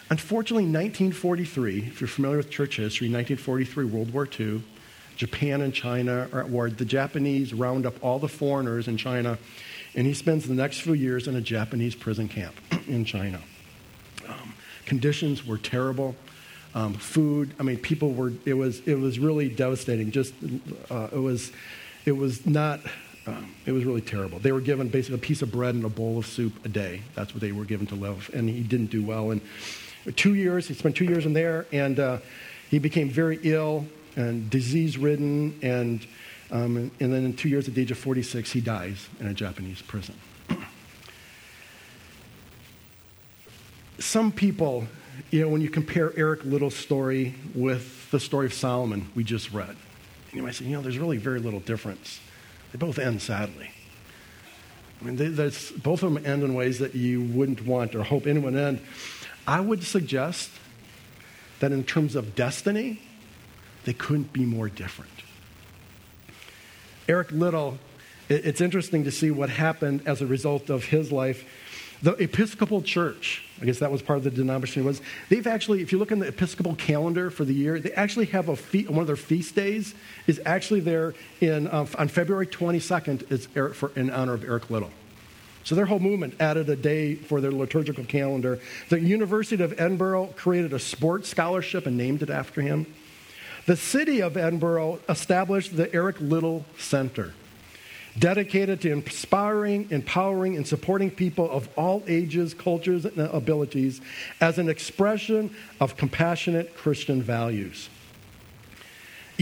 unfortunately, 0.09 0.63
1943, 0.63 1.79
if 1.79 2.01
you're 2.01 2.07
familiar 2.07 2.37
with 2.37 2.49
church 2.49 2.77
history, 2.77 3.07
1943, 3.07 3.85
World 3.85 4.13
War 4.13 4.27
II, 4.39 4.63
Japan 5.15 5.61
and 5.61 5.73
China 5.73 6.27
are 6.33 6.41
at 6.41 6.49
war. 6.49 6.69
The 6.69 6.85
Japanese 6.85 7.53
round 7.53 7.85
up 7.85 7.95
all 8.01 8.19
the 8.19 8.27
foreigners 8.27 8.87
in 8.87 8.97
China, 8.97 9.37
and 9.95 10.07
he 10.07 10.13
spends 10.13 10.47
the 10.47 10.53
next 10.53 10.81
few 10.81 10.93
years 10.93 11.27
in 11.27 11.35
a 11.35 11.41
Japanese 11.41 11.95
prison 11.95 12.27
camp 12.27 12.55
in 12.87 13.05
China. 13.05 13.39
Um, 14.27 14.53
conditions 14.85 15.45
were 15.45 15.57
terrible. 15.57 16.15
Um, 16.75 16.93
food, 16.95 17.53
I 17.59 17.63
mean, 17.63 17.77
people 17.77 18.11
were. 18.13 18.33
It 18.45 18.55
was. 18.55 18.79
It 18.87 18.95
was 18.95 19.19
really 19.19 19.47
devastating. 19.47 20.11
Just 20.11 20.33
uh, 20.89 21.09
it 21.11 21.19
was. 21.19 21.51
It 22.05 22.13
was 22.13 22.45
not. 22.47 22.79
Um, 23.27 23.53
it 23.65 23.71
was 23.71 23.85
really 23.85 24.01
terrible. 24.01 24.39
They 24.39 24.51
were 24.51 24.59
given 24.59 24.89
basically 24.89 25.15
a 25.15 25.19
piece 25.19 25.41
of 25.43 25.51
bread 25.51 25.75
and 25.75 25.85
a 25.85 25.89
bowl 25.89 26.17
of 26.17 26.25
soup 26.25 26.65
a 26.65 26.69
day. 26.69 27.03
That's 27.15 27.33
what 27.33 27.41
they 27.41 27.51
were 27.51 27.63
given 27.63 27.85
to 27.87 27.95
live, 27.95 28.31
and 28.33 28.49
he 28.49 28.61
didn't 28.61 28.89
do 28.89 29.03
well. 29.03 29.29
And 29.31 29.41
two 30.11 30.33
years, 30.33 30.67
he 30.67 30.73
spent 30.73 30.95
two 30.95 31.05
years 31.05 31.25
in 31.25 31.33
there, 31.33 31.65
and 31.71 31.99
uh, 31.99 32.17
he 32.69 32.79
became 32.79 33.09
very 33.09 33.39
ill 33.43 33.85
and 34.15 34.49
disease-ridden, 34.49 35.59
and 35.61 36.05
um, 36.53 36.77
and, 36.77 36.91
and 36.99 37.11
then 37.11 37.25
in 37.25 37.33
two 37.33 37.49
years, 37.49 37.67
at 37.67 37.73
the 37.73 37.81
age 37.81 37.89
of 37.89 37.97
46, 37.97 38.51
he 38.51 38.61
dies 38.61 39.09
in 39.19 39.25
a 39.25 39.33
Japanese 39.33 39.81
prison. 39.81 40.13
Some 43.97 44.31
people, 44.31 44.85
you 45.31 45.41
know, 45.41 45.47
when 45.47 45.61
you 45.61 45.69
compare 45.69 46.13
Eric 46.15 46.45
Liddell's 46.45 46.75
story 46.75 47.33
with 47.55 48.11
the 48.11 48.19
story 48.19 48.45
of 48.45 48.53
Solomon 48.53 49.09
we 49.15 49.23
just 49.23 49.51
read, 49.51 49.75
you 50.31 50.43
might 50.43 50.53
say, 50.53 50.65
you 50.65 50.71
know, 50.71 50.81
there's 50.81 50.99
really 50.99 51.17
very 51.17 51.39
little 51.39 51.59
difference. 51.59 52.19
They 52.71 52.77
both 52.77 52.99
end 52.99 53.21
sadly. 53.21 53.71
I 55.01 55.05
mean, 55.05 55.15
they, 55.15 55.29
both 55.29 56.03
of 56.03 56.13
them 56.13 56.23
end 56.23 56.43
in 56.43 56.53
ways 56.53 56.79
that 56.79 56.93
you 56.93 57.23
wouldn't 57.23 57.65
want 57.65 57.95
or 57.95 58.03
hope 58.03 58.27
anyone 58.27 58.55
end. 58.55 58.79
I 59.47 59.59
would 59.59 59.83
suggest 59.83 60.49
that 61.59 61.71
in 61.71 61.83
terms 61.83 62.15
of 62.15 62.35
destiny, 62.35 63.01
they 63.85 63.93
couldn't 63.93 64.33
be 64.33 64.45
more 64.45 64.69
different. 64.69 65.11
Eric 67.07 67.31
Liddell, 67.31 67.77
it's 68.29 68.61
interesting 68.61 69.03
to 69.03 69.11
see 69.11 69.31
what 69.31 69.49
happened 69.49 70.01
as 70.05 70.21
a 70.21 70.27
result 70.27 70.69
of 70.69 70.85
his 70.85 71.11
life. 71.11 71.45
The 72.01 72.11
Episcopal 72.13 72.81
Church, 72.81 73.43
I 73.61 73.65
guess 73.65 73.79
that 73.79 73.91
was 73.91 74.01
part 74.01 74.17
of 74.17 74.23
the 74.23 74.31
denomination, 74.31 74.83
was 74.83 75.01
they've 75.29 75.47
actually, 75.47 75.81
if 75.81 75.91
you 75.91 75.97
look 75.97 76.11
in 76.11 76.19
the 76.19 76.27
Episcopal 76.27 76.75
calendar 76.75 77.29
for 77.29 77.45
the 77.45 77.53
year, 77.53 77.79
they 77.79 77.93
actually 77.93 78.25
have 78.27 78.49
a 78.49 78.57
fe- 78.57 78.83
one 78.83 78.99
of 78.99 79.07
their 79.07 79.15
feast 79.15 79.55
days 79.55 79.95
is 80.27 80.41
actually 80.45 80.81
there 80.81 81.13
in, 81.39 81.67
uh, 81.67 81.85
on 81.97 82.09
February 82.09 82.47
22nd 82.47 83.31
is 83.31 83.47
for, 83.75 83.91
in 83.95 84.09
honor 84.09 84.33
of 84.33 84.43
Eric 84.43 84.69
Liddell. 84.69 84.91
So 85.63 85.75
their 85.75 85.85
whole 85.85 85.99
movement 85.99 86.35
added 86.39 86.69
a 86.69 86.75
day 86.75 87.15
for 87.15 87.39
their 87.39 87.51
liturgical 87.51 88.03
calendar. 88.03 88.59
The 88.89 88.99
University 88.99 89.63
of 89.63 89.73
Edinburgh 89.79 90.33
created 90.35 90.73
a 90.73 90.79
sports 90.79 91.29
scholarship 91.29 91.85
and 91.85 91.97
named 91.97 92.21
it 92.21 92.29
after 92.29 92.61
him. 92.61 92.85
The 93.65 93.77
city 93.77 94.21
of 94.21 94.35
Edinburgh 94.35 94.99
established 95.07 95.77
the 95.77 95.93
Eric 95.93 96.19
Liddell 96.19 96.65
Center. 96.77 97.33
dedicated 98.19 98.81
to 98.81 98.91
inspiring, 98.91 99.87
empowering, 99.89 100.55
and 100.55 100.67
supporting 100.67 101.09
people 101.09 101.49
of 101.49 101.67
all 101.75 102.03
ages, 102.07 102.53
cultures, 102.53 103.05
and 103.05 103.17
abilities 103.17 104.01
as 104.39 104.59
an 104.59 104.69
expression 104.69 105.55
of 105.79 105.97
compassionate 105.97 106.75
Christian 106.75 107.21
values. 107.21 107.89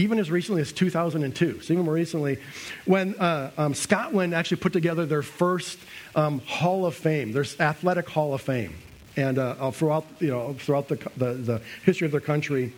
Even 0.02 0.18
as 0.18 0.32
recently 0.32 0.60
as 0.60 0.72
2002, 0.72 1.60
so 1.60 1.72
even 1.72 1.84
more 1.84 1.94
recently, 1.94 2.38
when 2.86 3.14
uh, 3.20 3.52
um, 3.56 3.72
Scotland 3.72 4.34
actually 4.34 4.56
put 4.56 4.72
together 4.72 5.06
their 5.06 5.22
first 5.22 5.78
um, 6.16 6.40
Hall 6.40 6.84
of 6.86 6.96
Fame, 6.96 7.30
their 7.30 7.44
athletic 7.60 8.08
Hall 8.08 8.34
of 8.34 8.40
Fame, 8.40 8.74
and 9.16 9.38
uh, 9.38 9.70
throughout, 9.70 10.04
you 10.18 10.26
know, 10.26 10.54
throughout 10.54 10.88
the, 10.88 10.96
the, 11.16 11.34
the 11.34 11.62
history 11.84 12.06
of 12.06 12.10
their 12.10 12.20
country, 12.20 12.72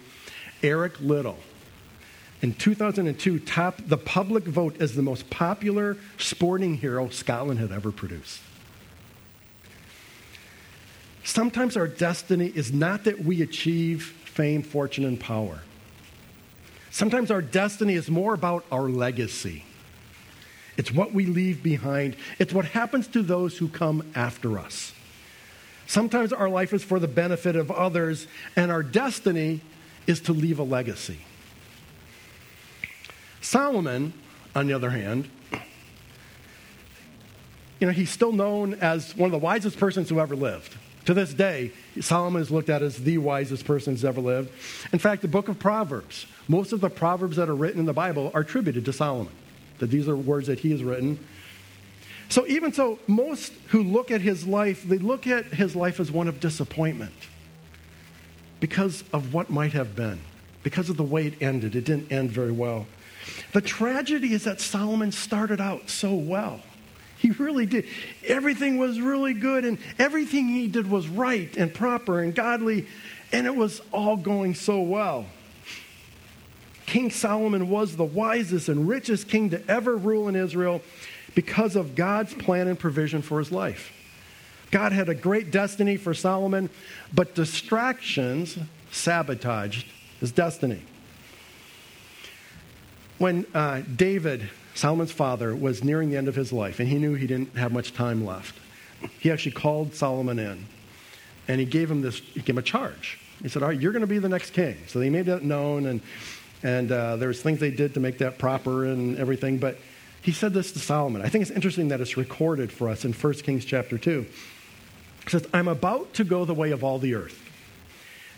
Eric 0.62 1.00
Liddell, 1.00 1.38
in 2.42 2.52
2002 2.52 3.38
topped 3.38 3.88
the 3.88 3.96
public 3.96 4.44
vote 4.44 4.78
as 4.78 4.94
the 4.94 5.00
most 5.00 5.30
popular 5.30 5.96
sporting 6.18 6.74
hero 6.76 7.08
Scotland 7.08 7.58
had 7.58 7.72
ever 7.72 7.90
produced. 7.90 8.42
Sometimes 11.24 11.74
our 11.78 11.88
destiny 11.88 12.52
is 12.54 12.70
not 12.70 13.04
that 13.04 13.24
we 13.24 13.40
achieve 13.40 14.04
fame, 14.26 14.62
fortune, 14.62 15.06
and 15.06 15.18
power. 15.18 15.62
Sometimes 16.94 17.32
our 17.32 17.42
destiny 17.42 17.94
is 17.94 18.08
more 18.08 18.34
about 18.34 18.64
our 18.70 18.88
legacy. 18.88 19.64
It's 20.76 20.92
what 20.92 21.12
we 21.12 21.26
leave 21.26 21.60
behind, 21.60 22.14
it's 22.38 22.52
what 22.52 22.66
happens 22.66 23.08
to 23.08 23.22
those 23.22 23.58
who 23.58 23.66
come 23.66 24.12
after 24.14 24.60
us. 24.60 24.92
Sometimes 25.88 26.32
our 26.32 26.48
life 26.48 26.72
is 26.72 26.84
for 26.84 27.00
the 27.00 27.08
benefit 27.08 27.56
of 27.56 27.72
others, 27.72 28.28
and 28.54 28.70
our 28.70 28.84
destiny 28.84 29.60
is 30.06 30.20
to 30.20 30.32
leave 30.32 30.60
a 30.60 30.62
legacy. 30.62 31.18
Solomon, 33.40 34.12
on 34.54 34.68
the 34.68 34.72
other 34.72 34.90
hand, 34.90 35.28
you 37.80 37.88
know, 37.88 37.92
he's 37.92 38.10
still 38.10 38.32
known 38.32 38.74
as 38.74 39.16
one 39.16 39.26
of 39.26 39.32
the 39.32 39.44
wisest 39.44 39.80
persons 39.80 40.10
who 40.10 40.20
ever 40.20 40.36
lived. 40.36 40.76
To 41.06 41.12
this 41.12 41.34
day, 41.34 41.72
Solomon 42.00 42.42
is 42.42 42.50
looked 42.50 42.68
at 42.68 42.82
as 42.82 42.98
the 42.98 43.18
wisest 43.18 43.64
person 43.64 43.92
who's 43.92 44.04
ever 44.04 44.20
lived. 44.20 44.50
In 44.92 44.98
fact, 44.98 45.22
the 45.22 45.28
book 45.28 45.48
of 45.48 45.58
Proverbs, 45.58 46.26
most 46.48 46.72
of 46.72 46.80
the 46.80 46.90
Proverbs 46.90 47.36
that 47.36 47.48
are 47.48 47.54
written 47.54 47.80
in 47.80 47.86
the 47.86 47.92
Bible 47.92 48.30
are 48.34 48.40
attributed 48.40 48.84
to 48.86 48.92
Solomon, 48.92 49.32
that 49.78 49.90
these 49.90 50.08
are 50.08 50.16
words 50.16 50.46
that 50.48 50.60
he 50.60 50.70
has 50.72 50.82
written. 50.82 51.18
So, 52.28 52.46
even 52.46 52.72
so, 52.72 52.98
most 53.06 53.52
who 53.68 53.82
look 53.82 54.10
at 54.10 54.20
his 54.20 54.46
life, 54.46 54.82
they 54.82 54.98
look 54.98 55.26
at 55.26 55.46
his 55.46 55.76
life 55.76 56.00
as 56.00 56.10
one 56.10 56.26
of 56.26 56.40
disappointment 56.40 57.14
because 58.60 59.04
of 59.12 59.34
what 59.34 59.50
might 59.50 59.72
have 59.72 59.94
been, 59.94 60.20
because 60.62 60.88
of 60.88 60.96
the 60.96 61.04
way 61.04 61.26
it 61.26 61.42
ended. 61.42 61.76
It 61.76 61.84
didn't 61.84 62.10
end 62.10 62.30
very 62.30 62.52
well. 62.52 62.86
The 63.52 63.60
tragedy 63.60 64.32
is 64.32 64.44
that 64.44 64.60
Solomon 64.60 65.12
started 65.12 65.60
out 65.60 65.90
so 65.90 66.14
well. 66.14 66.60
He 67.24 67.30
really 67.30 67.64
did. 67.64 67.86
Everything 68.26 68.76
was 68.76 69.00
really 69.00 69.32
good, 69.32 69.64
and 69.64 69.78
everything 69.98 70.46
he 70.46 70.68
did 70.68 70.90
was 70.90 71.08
right 71.08 71.56
and 71.56 71.72
proper 71.72 72.20
and 72.20 72.34
godly, 72.34 72.86
and 73.32 73.46
it 73.46 73.56
was 73.56 73.80
all 73.92 74.18
going 74.18 74.54
so 74.54 74.82
well. 74.82 75.24
King 76.84 77.10
Solomon 77.10 77.70
was 77.70 77.96
the 77.96 78.04
wisest 78.04 78.68
and 78.68 78.86
richest 78.86 79.26
king 79.26 79.48
to 79.48 79.70
ever 79.70 79.96
rule 79.96 80.28
in 80.28 80.36
Israel 80.36 80.82
because 81.34 81.76
of 81.76 81.94
God's 81.94 82.34
plan 82.34 82.68
and 82.68 82.78
provision 82.78 83.22
for 83.22 83.38
his 83.38 83.50
life. 83.50 83.90
God 84.70 84.92
had 84.92 85.08
a 85.08 85.14
great 85.14 85.50
destiny 85.50 85.96
for 85.96 86.12
Solomon, 86.12 86.68
but 87.10 87.34
distractions 87.34 88.58
sabotaged 88.90 89.86
his 90.20 90.30
destiny 90.30 90.82
when 93.16 93.46
uh, 93.54 93.80
David, 93.96 94.50
Solomon's 94.74 95.12
father, 95.12 95.54
was 95.54 95.84
nearing 95.84 96.10
the 96.10 96.16
end 96.16 96.28
of 96.28 96.34
his 96.34 96.52
life 96.52 96.80
and 96.80 96.88
he 96.88 96.98
knew 96.98 97.14
he 97.14 97.26
didn't 97.26 97.56
have 97.56 97.72
much 97.72 97.94
time 97.94 98.24
left, 98.24 98.58
he 99.20 99.30
actually 99.30 99.52
called 99.52 99.94
Solomon 99.94 100.38
in 100.38 100.66
and 101.48 101.60
he 101.60 101.66
gave 101.66 101.90
him 101.90 102.02
this, 102.02 102.18
he 102.18 102.40
gave 102.40 102.50
him 102.50 102.58
a 102.58 102.62
charge. 102.62 103.18
He 103.42 103.48
said, 103.48 103.62
All 103.62 103.68
right, 103.68 103.80
you're 103.80 103.92
going 103.92 104.00
to 104.00 104.06
be 104.06 104.18
the 104.18 104.28
next 104.28 104.50
king. 104.50 104.76
So 104.86 104.98
they 104.98 105.10
made 105.10 105.26
that 105.26 105.42
known 105.42 105.86
and, 105.86 106.00
and 106.62 106.90
uh, 106.90 107.16
there 107.16 107.28
was 107.28 107.42
things 107.42 107.60
they 107.60 107.70
did 107.70 107.94
to 107.94 108.00
make 108.00 108.18
that 108.18 108.38
proper 108.38 108.86
and 108.86 109.18
everything. 109.18 109.58
But 109.58 109.78
he 110.22 110.32
said 110.32 110.54
this 110.54 110.72
to 110.72 110.78
Solomon. 110.78 111.22
I 111.22 111.28
think 111.28 111.42
it's 111.42 111.50
interesting 111.50 111.88
that 111.88 112.00
it's 112.00 112.16
recorded 112.16 112.72
for 112.72 112.88
us 112.88 113.04
in 113.04 113.12
1 113.12 113.32
Kings 113.34 113.64
chapter 113.64 113.98
2. 113.98 114.24
He 115.24 115.30
says, 115.30 115.46
I'm 115.52 115.68
about 115.68 116.14
to 116.14 116.24
go 116.24 116.44
the 116.44 116.54
way 116.54 116.70
of 116.70 116.82
all 116.82 116.98
the 116.98 117.14
earth. 117.14 117.40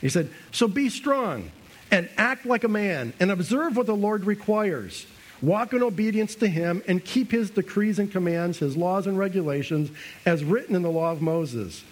He 0.01 0.09
said, 0.09 0.31
So 0.51 0.69
be 0.69 0.89
strong 0.89 1.51
and 1.91 2.09
act 2.17 2.45
like 2.45 2.65
a 2.65 2.69
man 2.69 3.13
and 3.21 3.31
observe 3.31 3.77
what 3.77 3.87
the 3.87 3.95
Lord 3.95 4.25
requires. 4.25 5.07
Walk 5.43 5.73
in 5.73 5.83
obedience 5.83 6.35
to 6.37 6.49
him 6.49 6.83
and 6.87 7.05
keep 7.05 7.31
his 7.31 7.51
decrees 7.51 7.99
and 7.99 8.11
commands, 8.11 8.59
his 8.59 8.77
laws 8.77 9.07
and 9.07 9.19
regulations, 9.19 9.91
as 10.25 10.43
written 10.45 10.75
in 10.75 10.83
the 10.83 10.91
law 10.91 11.13
of 11.13 11.21
Moses. 11.21 11.85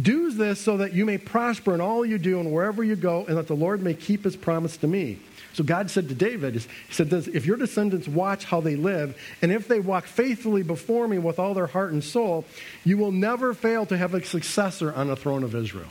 Do 0.00 0.30
this 0.30 0.60
so 0.60 0.76
that 0.76 0.92
you 0.92 1.04
may 1.04 1.18
prosper 1.18 1.74
in 1.74 1.80
all 1.80 2.04
you 2.04 2.18
do 2.18 2.40
and 2.40 2.52
wherever 2.52 2.84
you 2.84 2.96
go, 2.96 3.24
and 3.26 3.36
that 3.36 3.48
the 3.48 3.56
Lord 3.56 3.82
may 3.82 3.94
keep 3.94 4.24
his 4.24 4.36
promise 4.36 4.76
to 4.78 4.86
me. 4.86 5.18
So 5.54 5.64
God 5.64 5.90
said 5.90 6.08
to 6.08 6.14
David, 6.14 6.54
He 6.54 6.92
said, 6.92 7.12
If 7.12 7.46
your 7.46 7.56
descendants 7.56 8.06
watch 8.06 8.44
how 8.44 8.60
they 8.60 8.76
live, 8.76 9.16
and 9.42 9.50
if 9.50 9.66
they 9.66 9.80
walk 9.80 10.04
faithfully 10.04 10.62
before 10.62 11.08
me 11.08 11.18
with 11.18 11.38
all 11.38 11.54
their 11.54 11.66
heart 11.66 11.92
and 11.92 12.04
soul, 12.04 12.44
you 12.84 12.96
will 12.96 13.10
never 13.10 13.54
fail 13.54 13.86
to 13.86 13.96
have 13.96 14.14
a 14.14 14.24
successor 14.24 14.92
on 14.92 15.08
the 15.08 15.16
throne 15.16 15.42
of 15.42 15.54
Israel. 15.54 15.90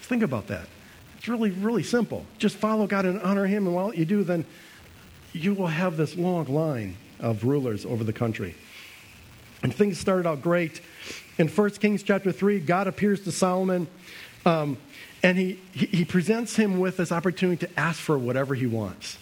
Think 0.00 0.22
about 0.22 0.46
that. 0.46 0.66
It's 1.18 1.28
really, 1.28 1.50
really 1.50 1.82
simple. 1.82 2.24
Just 2.38 2.56
follow 2.56 2.86
God 2.86 3.04
and 3.04 3.20
honor 3.20 3.46
Him, 3.46 3.66
and 3.66 3.74
while 3.74 3.94
you 3.94 4.06
do, 4.06 4.24
then 4.24 4.46
you 5.32 5.54
will 5.54 5.66
have 5.66 5.96
this 5.96 6.16
long 6.16 6.46
line 6.46 6.96
of 7.20 7.44
rulers 7.44 7.84
over 7.84 8.04
the 8.04 8.12
country. 8.12 8.54
And 9.62 9.74
things 9.74 9.98
started 9.98 10.26
out 10.26 10.42
great. 10.42 10.80
In 11.36 11.48
1 11.48 11.70
Kings 11.70 12.02
chapter 12.02 12.32
3, 12.32 12.60
God 12.60 12.86
appears 12.86 13.22
to 13.24 13.32
Solomon, 13.32 13.88
um, 14.46 14.76
and 15.22 15.36
he, 15.36 15.60
he, 15.72 16.04
presents 16.04 16.54
him 16.54 16.78
with 16.78 16.96
this 16.96 17.10
opportunity 17.10 17.66
to 17.66 17.78
ask 17.78 17.98
for 18.00 18.16
whatever 18.16 18.54
he 18.54 18.66
wants. 18.66 19.18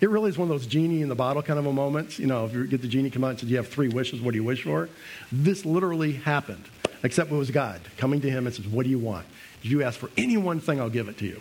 It 0.00 0.10
really 0.10 0.28
is 0.28 0.36
one 0.36 0.50
of 0.50 0.50
those 0.50 0.66
genie 0.66 1.00
in 1.00 1.08
the 1.08 1.14
bottle 1.14 1.42
kind 1.42 1.58
of 1.58 1.64
a 1.64 1.72
moments. 1.72 2.18
You 2.18 2.26
know, 2.26 2.44
if 2.44 2.52
you 2.52 2.66
get 2.66 2.82
the 2.82 2.88
genie 2.88 3.08
come 3.08 3.24
out 3.24 3.30
and 3.30 3.40
says, 3.40 3.50
You 3.50 3.56
have 3.56 3.68
three 3.68 3.88
wishes, 3.88 4.20
what 4.20 4.32
do 4.32 4.36
you 4.36 4.44
wish 4.44 4.64
for? 4.64 4.90
This 5.32 5.64
literally 5.64 6.12
happened, 6.12 6.64
except 7.02 7.32
it 7.32 7.34
was 7.34 7.50
God 7.50 7.80
coming 7.96 8.20
to 8.20 8.30
him 8.30 8.46
and 8.46 8.54
says, 8.54 8.66
What 8.68 8.84
do 8.84 8.90
you 8.90 8.98
want? 8.98 9.26
If 9.62 9.70
you 9.70 9.82
ask 9.82 9.98
for 9.98 10.10
any 10.18 10.36
one 10.36 10.60
thing, 10.60 10.80
I'll 10.80 10.90
give 10.90 11.08
it 11.08 11.16
to 11.18 11.26
you. 11.26 11.40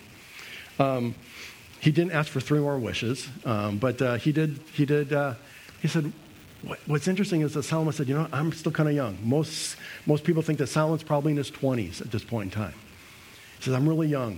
Um, 0.80 1.16
he 1.86 1.92
didn't 1.92 2.14
ask 2.14 2.32
for 2.32 2.40
three 2.40 2.60
more 2.60 2.80
wishes, 2.80 3.30
um, 3.46 3.78
but 3.78 4.02
uh, 4.02 4.16
he 4.16 4.32
did. 4.32 4.60
He 4.74 4.88
did. 4.88 5.14
Uh, 5.14 5.36
he 5.84 5.88
said, 5.88 6.12
what, 6.64 6.80
"What's 6.88 7.08
interesting 7.08 7.42
is 7.42 7.54
that 7.54 7.62
Solomon 7.62 7.94
said, 7.94 8.08
you 8.08 8.16
know, 8.16 8.28
I'm 8.34 8.52
still 8.54 8.72
kind 8.72 8.90
of 8.90 8.96
young. 8.96 9.20
Most 9.22 9.76
most 10.08 10.24
people 10.24 10.42
think 10.42 10.58
that 10.58 10.66
Solomon's 10.66 11.04
probably 11.04 11.34
in 11.34 11.38
his 11.38 11.52
20s 11.52 12.02
at 12.02 12.10
this 12.10 12.24
point 12.24 12.52
in 12.52 12.60
time. 12.60 12.74
He 13.58 13.66
says, 13.66 13.76
I'm 13.76 13.88
really 13.88 14.08
young. 14.08 14.38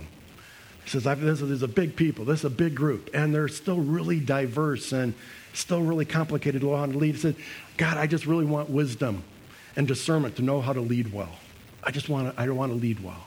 He 0.84 0.90
says, 0.90 1.04
this 1.04 1.40
is 1.40 1.62
a 1.62 1.68
big 1.68 1.96
people. 1.96 2.26
This 2.26 2.40
is 2.40 2.44
a 2.44 2.50
big 2.50 2.74
group, 2.74 3.08
and 3.14 3.34
they're 3.34 3.48
still 3.48 3.78
really 3.78 4.20
diverse 4.20 4.92
and 4.92 5.14
still 5.54 5.80
really 5.80 6.04
complicated 6.04 6.60
to 6.60 6.76
how 6.76 6.84
to 6.84 6.98
lead. 6.98 7.14
He 7.14 7.20
said, 7.22 7.36
God, 7.78 7.96
I 7.96 8.06
just 8.06 8.26
really 8.26 8.44
want 8.44 8.68
wisdom 8.68 9.24
and 9.74 9.88
discernment 9.88 10.36
to 10.36 10.42
know 10.42 10.60
how 10.60 10.74
to 10.74 10.82
lead 10.82 11.14
well. 11.14 11.32
I 11.82 11.92
just 11.92 12.10
want 12.10 12.36
to, 12.36 12.38
I 12.38 12.46
want 12.50 12.72
to 12.72 12.76
lead 12.76 13.02
well. 13.02 13.26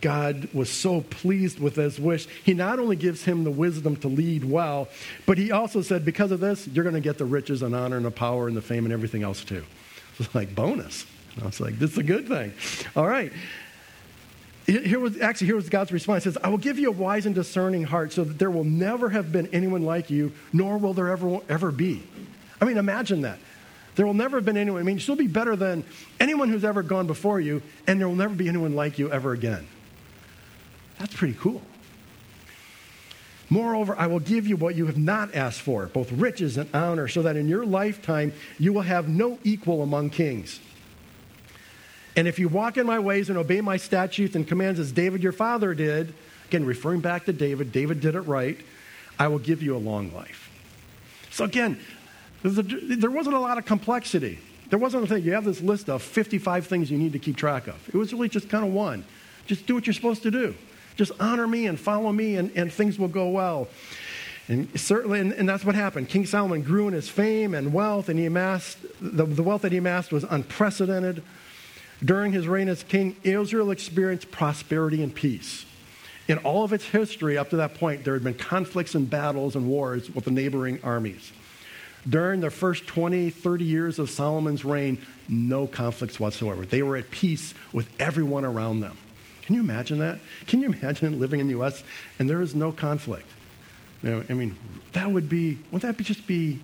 God 0.00 0.48
was 0.54 0.70
so 0.70 1.00
pleased 1.00 1.58
with 1.58 1.74
this 1.74 1.98
wish. 1.98 2.26
He 2.44 2.54
not 2.54 2.78
only 2.78 2.96
gives 2.96 3.24
him 3.24 3.44
the 3.44 3.50
wisdom 3.50 3.96
to 3.96 4.08
lead 4.08 4.44
well, 4.44 4.88
but 5.26 5.36
he 5.36 5.50
also 5.50 5.82
said, 5.82 6.04
because 6.04 6.30
of 6.30 6.40
this, 6.40 6.68
you're 6.68 6.84
going 6.84 6.94
to 6.94 7.00
get 7.00 7.18
the 7.18 7.24
riches 7.24 7.62
and 7.62 7.74
honor 7.74 7.96
and 7.96 8.06
the 8.06 8.10
power 8.10 8.46
and 8.46 8.56
the 8.56 8.62
fame 8.62 8.84
and 8.84 8.92
everything 8.92 9.22
else 9.22 9.44
too. 9.44 9.64
It's 10.18 10.34
like 10.34 10.54
bonus. 10.54 11.06
I 11.40 11.46
was 11.46 11.60
like, 11.60 11.78
this 11.78 11.92
is 11.92 11.98
a 11.98 12.02
good 12.02 12.28
thing. 12.28 12.52
All 12.94 13.06
right. 13.06 13.32
Here 14.66 15.00
was 15.00 15.18
actually 15.18 15.46
here 15.46 15.56
was 15.56 15.70
God's 15.70 15.90
response. 15.92 16.24
He 16.24 16.30
says, 16.30 16.38
I 16.44 16.50
will 16.50 16.58
give 16.58 16.78
you 16.78 16.90
a 16.90 16.92
wise 16.92 17.24
and 17.24 17.34
discerning 17.34 17.84
heart 17.84 18.12
so 18.12 18.24
that 18.24 18.38
there 18.38 18.50
will 18.50 18.64
never 18.64 19.08
have 19.08 19.32
been 19.32 19.46
anyone 19.46 19.82
like 19.82 20.10
you, 20.10 20.32
nor 20.52 20.76
will 20.76 20.92
there 20.92 21.08
ever 21.08 21.40
ever 21.48 21.72
be. 21.72 22.02
I 22.60 22.66
mean, 22.66 22.76
imagine 22.76 23.22
that. 23.22 23.38
There 23.96 24.06
will 24.06 24.14
never 24.14 24.36
have 24.36 24.44
been 24.44 24.58
anyone. 24.58 24.80
I 24.80 24.84
mean, 24.84 25.00
you'll 25.00 25.16
be 25.16 25.26
better 25.26 25.56
than 25.56 25.84
anyone 26.20 26.50
who's 26.50 26.64
ever 26.64 26.82
gone 26.82 27.06
before 27.06 27.40
you, 27.40 27.62
and 27.86 27.98
there 27.98 28.08
will 28.08 28.14
never 28.14 28.34
be 28.34 28.48
anyone 28.48 28.76
like 28.76 28.98
you 28.98 29.10
ever 29.10 29.32
again. 29.32 29.66
That's 31.00 31.14
pretty 31.14 31.34
cool. 31.34 31.62
Moreover, 33.48 33.96
I 33.98 34.06
will 34.06 34.20
give 34.20 34.46
you 34.46 34.56
what 34.56 34.76
you 34.76 34.86
have 34.86 34.98
not 34.98 35.34
asked 35.34 35.62
for, 35.62 35.86
both 35.86 36.12
riches 36.12 36.56
and 36.56 36.72
honor, 36.72 37.08
so 37.08 37.22
that 37.22 37.36
in 37.36 37.48
your 37.48 37.66
lifetime 37.66 38.32
you 38.58 38.72
will 38.72 38.82
have 38.82 39.08
no 39.08 39.38
equal 39.42 39.82
among 39.82 40.10
kings. 40.10 40.60
And 42.14 42.28
if 42.28 42.38
you 42.38 42.48
walk 42.48 42.76
in 42.76 42.86
my 42.86 42.98
ways 42.98 43.28
and 43.28 43.38
obey 43.38 43.60
my 43.60 43.76
statutes 43.78 44.36
and 44.36 44.46
commands 44.46 44.78
as 44.78 44.92
David 44.92 45.22
your 45.22 45.32
father 45.32 45.74
did, 45.74 46.12
again, 46.48 46.64
referring 46.64 47.00
back 47.00 47.24
to 47.24 47.32
David, 47.32 47.72
David 47.72 48.00
did 48.00 48.14
it 48.14 48.20
right, 48.20 48.58
I 49.18 49.28
will 49.28 49.38
give 49.38 49.62
you 49.62 49.74
a 49.74 49.78
long 49.78 50.12
life. 50.12 50.50
So 51.30 51.44
again, 51.44 51.80
there 52.42 53.10
wasn't 53.10 53.36
a 53.36 53.40
lot 53.40 53.58
of 53.58 53.64
complexity. 53.64 54.38
There 54.68 54.78
wasn't 54.78 55.04
a 55.04 55.06
thing. 55.06 55.24
You 55.24 55.32
have 55.32 55.44
this 55.44 55.60
list 55.60 55.88
of 55.88 56.02
55 56.02 56.66
things 56.66 56.90
you 56.90 56.98
need 56.98 57.14
to 57.14 57.18
keep 57.18 57.36
track 57.36 57.68
of. 57.68 57.88
It 57.88 57.96
was 57.96 58.12
really 58.12 58.28
just 58.28 58.48
kind 58.48 58.64
of 58.64 58.72
one. 58.72 59.04
Just 59.46 59.66
do 59.66 59.74
what 59.74 59.86
you're 59.86 59.94
supposed 59.94 60.22
to 60.22 60.30
do. 60.30 60.54
Just 60.96 61.12
honor 61.20 61.46
me 61.46 61.66
and 61.66 61.78
follow 61.78 62.12
me, 62.12 62.36
and, 62.36 62.50
and 62.56 62.72
things 62.72 62.98
will 62.98 63.08
go 63.08 63.28
well. 63.28 63.68
And 64.48 64.68
certainly, 64.78 65.20
and, 65.20 65.32
and, 65.32 65.48
that's 65.48 65.64
what 65.64 65.76
happened. 65.76 66.08
King 66.08 66.26
Solomon 66.26 66.62
grew 66.62 66.88
in 66.88 66.94
his 66.94 67.08
fame 67.08 67.54
and 67.54 67.72
wealth, 67.72 68.08
and 68.08 68.18
he 68.18 68.26
amassed, 68.26 68.78
the, 69.00 69.24
the 69.24 69.42
wealth 69.42 69.62
that 69.62 69.70
he 69.70 69.78
amassed 69.78 70.12
was 70.12 70.24
unprecedented. 70.24 71.22
During 72.04 72.32
his 72.32 72.48
reign 72.48 72.68
as 72.68 72.82
king, 72.82 73.14
Israel 73.22 73.70
experienced 73.70 74.30
prosperity 74.30 75.02
and 75.02 75.14
peace. 75.14 75.66
In 76.26 76.38
all 76.38 76.64
of 76.64 76.72
its 76.72 76.84
history 76.84 77.36
up 77.36 77.50
to 77.50 77.56
that 77.56 77.74
point, 77.74 78.04
there 78.04 78.14
had 78.14 78.24
been 78.24 78.34
conflicts 78.34 78.94
and 78.94 79.08
battles 79.08 79.56
and 79.56 79.66
wars 79.66 80.10
with 80.10 80.24
the 80.24 80.30
neighboring 80.30 80.80
armies. 80.82 81.32
During 82.08 82.40
the 82.40 82.50
first 82.50 82.86
20, 82.86 83.30
30 83.30 83.64
years 83.64 83.98
of 83.98 84.08
Solomon's 84.08 84.64
reign, 84.64 84.98
no 85.28 85.66
conflicts 85.66 86.18
whatsoever. 86.18 86.64
They 86.64 86.82
were 86.82 86.96
at 86.96 87.10
peace 87.10 87.52
with 87.72 87.88
everyone 88.00 88.44
around 88.44 88.80
them. 88.80 88.96
Can 89.50 89.56
you 89.56 89.62
imagine 89.62 89.98
that? 89.98 90.20
Can 90.46 90.60
you 90.60 90.66
imagine 90.66 91.18
living 91.18 91.40
in 91.40 91.48
the 91.48 91.54
U.S. 91.54 91.82
and 92.20 92.30
there 92.30 92.40
is 92.40 92.54
no 92.54 92.70
conflict? 92.70 93.26
You 94.00 94.10
know, 94.10 94.24
I 94.30 94.34
mean, 94.34 94.56
that 94.92 95.10
would 95.10 95.28
be, 95.28 95.58
would 95.72 95.82
that 95.82 95.96
be 95.96 96.04
just 96.04 96.24
be 96.28 96.60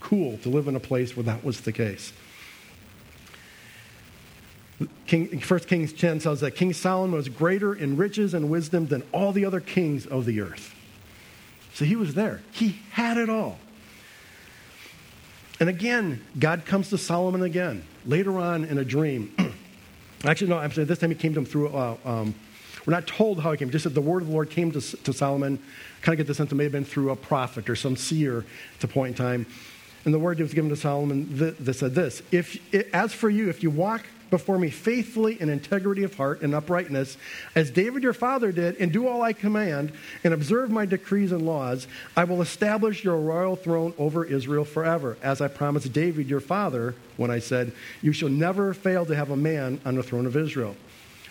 cool 0.00 0.38
to 0.38 0.48
live 0.48 0.66
in 0.66 0.74
a 0.74 0.80
place 0.80 1.14
where 1.14 1.24
that 1.24 1.44
was 1.44 1.60
the 1.60 1.72
case? 1.72 2.14
King, 5.06 5.42
1 5.46 5.60
Kings 5.60 5.92
10 5.92 6.20
tells 6.20 6.40
that 6.40 6.52
King 6.52 6.72
Solomon 6.72 7.14
was 7.14 7.28
greater 7.28 7.74
in 7.74 7.98
riches 7.98 8.32
and 8.32 8.48
wisdom 8.48 8.86
than 8.86 9.02
all 9.12 9.32
the 9.32 9.44
other 9.44 9.60
kings 9.60 10.06
of 10.06 10.24
the 10.24 10.40
earth. 10.40 10.74
So 11.74 11.84
he 11.84 11.96
was 11.96 12.14
there. 12.14 12.40
He 12.50 12.78
had 12.92 13.18
it 13.18 13.28
all. 13.28 13.58
And 15.60 15.68
again, 15.68 16.24
God 16.38 16.64
comes 16.64 16.88
to 16.88 16.96
Solomon 16.96 17.42
again, 17.42 17.84
later 18.06 18.38
on 18.38 18.64
in 18.64 18.78
a 18.78 18.86
dream. 18.86 19.34
Actually, 20.24 20.50
no, 20.50 20.58
I'm 20.58 20.70
saying 20.70 20.86
this 20.86 20.98
time 20.98 21.10
he 21.10 21.16
came 21.16 21.34
to 21.34 21.40
him 21.40 21.46
through, 21.46 21.68
uh, 21.68 21.96
um, 22.04 22.34
we're 22.86 22.92
not 22.92 23.06
told 23.06 23.40
how 23.40 23.50
he 23.52 23.58
came, 23.58 23.70
just 23.70 23.84
that 23.84 23.90
the 23.90 24.00
word 24.00 24.22
of 24.22 24.28
the 24.28 24.34
Lord 24.34 24.50
came 24.50 24.70
to, 24.72 24.80
to 24.80 25.12
Solomon. 25.12 25.58
Kind 26.00 26.14
of 26.14 26.18
get 26.18 26.26
the 26.26 26.34
sense 26.34 26.52
it 26.52 26.54
may 26.54 26.64
have 26.64 26.72
been 26.72 26.84
through 26.84 27.10
a 27.10 27.16
prophet 27.16 27.68
or 27.68 27.76
some 27.76 27.96
seer 27.96 28.44
at 28.78 28.84
a 28.84 28.88
point 28.88 29.18
in 29.18 29.24
time. 29.24 29.46
And 30.04 30.12
the 30.12 30.18
word 30.18 30.38
that 30.38 30.44
was 30.44 30.54
given 30.54 30.70
to 30.70 30.76
Solomon 30.76 31.28
that 31.36 31.74
said 31.74 31.94
this 31.94 32.22
if, 32.32 32.58
As 32.94 33.12
for 33.12 33.30
you, 33.30 33.48
if 33.48 33.62
you 33.62 33.70
walk 33.70 34.04
before 34.32 34.58
me 34.58 34.70
faithfully 34.70 35.38
in 35.38 35.50
integrity 35.50 36.04
of 36.04 36.14
heart 36.14 36.40
and 36.40 36.54
uprightness, 36.54 37.18
as 37.54 37.70
David 37.70 38.02
your 38.02 38.14
father 38.14 38.50
did, 38.50 38.74
and 38.78 38.90
do 38.90 39.06
all 39.06 39.20
I 39.20 39.34
command, 39.34 39.92
and 40.24 40.32
observe 40.32 40.70
my 40.70 40.86
decrees 40.86 41.32
and 41.32 41.44
laws, 41.44 41.86
I 42.16 42.24
will 42.24 42.40
establish 42.40 43.04
your 43.04 43.18
royal 43.18 43.56
throne 43.56 43.92
over 43.98 44.24
Israel 44.24 44.64
forever, 44.64 45.18
as 45.22 45.42
I 45.42 45.48
promised 45.48 45.92
David 45.92 46.30
your 46.30 46.40
father 46.40 46.94
when 47.18 47.30
I 47.30 47.40
said, 47.40 47.72
You 48.00 48.14
shall 48.14 48.30
never 48.30 48.72
fail 48.72 49.04
to 49.04 49.14
have 49.14 49.30
a 49.30 49.36
man 49.36 49.78
on 49.84 49.96
the 49.96 50.02
throne 50.02 50.24
of 50.24 50.34
Israel. 50.34 50.76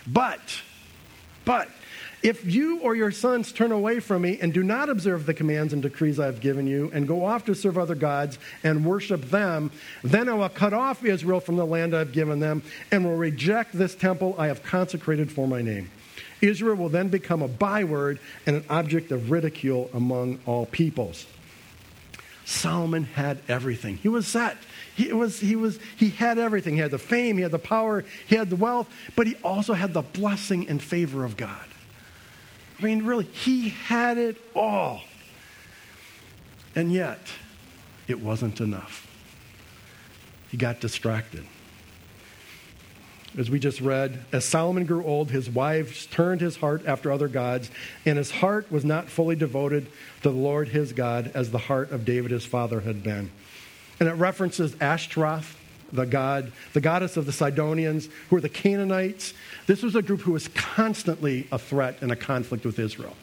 But, 0.06 0.62
but, 1.44 1.68
if 2.22 2.44
you 2.44 2.78
or 2.80 2.94
your 2.94 3.10
sons 3.10 3.52
turn 3.52 3.72
away 3.72 4.00
from 4.00 4.22
me 4.22 4.38
and 4.40 4.52
do 4.52 4.62
not 4.62 4.88
observe 4.88 5.26
the 5.26 5.34
commands 5.34 5.72
and 5.72 5.82
decrees 5.82 6.20
I 6.20 6.26
have 6.26 6.40
given 6.40 6.66
you, 6.66 6.90
and 6.94 7.08
go 7.08 7.24
off 7.24 7.44
to 7.46 7.54
serve 7.54 7.76
other 7.76 7.94
gods 7.94 8.38
and 8.62 8.84
worship 8.84 9.22
them, 9.30 9.70
then 10.04 10.28
I 10.28 10.34
will 10.34 10.48
cut 10.48 10.72
off 10.72 11.04
Israel 11.04 11.40
from 11.40 11.56
the 11.56 11.66
land 11.66 11.94
I 11.94 12.00
have 12.00 12.12
given 12.12 12.40
them, 12.40 12.62
and 12.90 13.04
will 13.04 13.16
reject 13.16 13.72
this 13.72 13.94
temple 13.94 14.34
I 14.38 14.46
have 14.46 14.62
consecrated 14.62 15.32
for 15.32 15.48
my 15.48 15.62
name. 15.62 15.90
Israel 16.40 16.76
will 16.76 16.88
then 16.88 17.08
become 17.08 17.42
a 17.42 17.48
byword 17.48 18.18
and 18.46 18.56
an 18.56 18.64
object 18.68 19.12
of 19.12 19.30
ridicule 19.30 19.90
among 19.94 20.40
all 20.46 20.66
peoples. 20.66 21.26
Solomon 22.44 23.04
had 23.04 23.38
everything. 23.48 23.96
He 23.96 24.08
was 24.08 24.26
set. 24.26 24.56
He, 24.96 25.12
was, 25.12 25.38
he, 25.40 25.56
was, 25.56 25.78
he 25.96 26.10
had 26.10 26.38
everything. 26.38 26.74
He 26.74 26.80
had 26.80 26.90
the 26.90 26.98
fame, 26.98 27.36
he 27.36 27.42
had 27.42 27.52
the 27.52 27.58
power, 27.58 28.04
he 28.26 28.36
had 28.36 28.50
the 28.50 28.56
wealth, 28.56 28.88
but 29.16 29.26
he 29.26 29.36
also 29.44 29.72
had 29.72 29.94
the 29.94 30.02
blessing 30.02 30.68
and 30.68 30.82
favor 30.82 31.24
of 31.24 31.36
God. 31.36 31.64
I 32.82 32.84
mean, 32.84 33.04
really, 33.04 33.24
he 33.24 33.68
had 33.68 34.18
it 34.18 34.36
all. 34.56 35.02
And 36.74 36.92
yet, 36.92 37.20
it 38.08 38.20
wasn't 38.20 38.60
enough. 38.60 39.06
He 40.50 40.56
got 40.56 40.80
distracted. 40.80 41.44
As 43.38 43.50
we 43.50 43.60
just 43.60 43.80
read, 43.80 44.24
as 44.32 44.44
Solomon 44.44 44.84
grew 44.84 45.04
old, 45.04 45.30
his 45.30 45.48
wives 45.48 46.06
turned 46.06 46.40
his 46.40 46.56
heart 46.56 46.82
after 46.84 47.12
other 47.12 47.28
gods, 47.28 47.70
and 48.04 48.18
his 48.18 48.30
heart 48.30 48.70
was 48.70 48.84
not 48.84 49.08
fully 49.08 49.36
devoted 49.36 49.86
to 50.22 50.30
the 50.30 50.36
Lord 50.36 50.68
his 50.68 50.92
God 50.92 51.30
as 51.34 51.50
the 51.50 51.58
heart 51.58 51.92
of 51.92 52.04
David 52.04 52.32
his 52.32 52.44
father 52.44 52.80
had 52.80 53.02
been. 53.02 53.30
And 54.00 54.08
it 54.08 54.14
references 54.14 54.74
Ashtaroth, 54.80 55.56
the 55.92 56.06
god, 56.06 56.52
the 56.72 56.80
goddess 56.80 57.16
of 57.16 57.26
the 57.26 57.32
Sidonians, 57.32 58.08
who 58.28 58.36
were 58.36 58.40
the 58.40 58.48
Canaanites. 58.48 59.34
This 59.66 59.82
was 59.82 59.94
a 59.94 60.02
group 60.02 60.20
who 60.20 60.32
was 60.32 60.48
constantly 60.48 61.46
a 61.52 61.58
threat 61.58 61.98
and 62.00 62.10
a 62.10 62.16
conflict 62.16 62.64
with 62.64 62.78
Israel. 62.78 63.16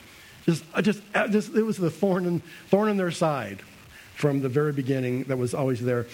Just, 0.45 0.63
just, 0.81 1.01
just 1.31 1.55
it 1.55 1.63
was 1.63 1.77
the 1.77 1.91
thorn 1.91 2.25
in, 2.25 2.41
thorn 2.69 2.89
in 2.89 2.97
their 2.97 3.11
side 3.11 3.61
from 4.15 4.41
the 4.41 4.49
very 4.49 4.73
beginning 4.73 5.23
that 5.23 5.37
was 5.37 5.53
always 5.53 5.81
there. 5.81 6.07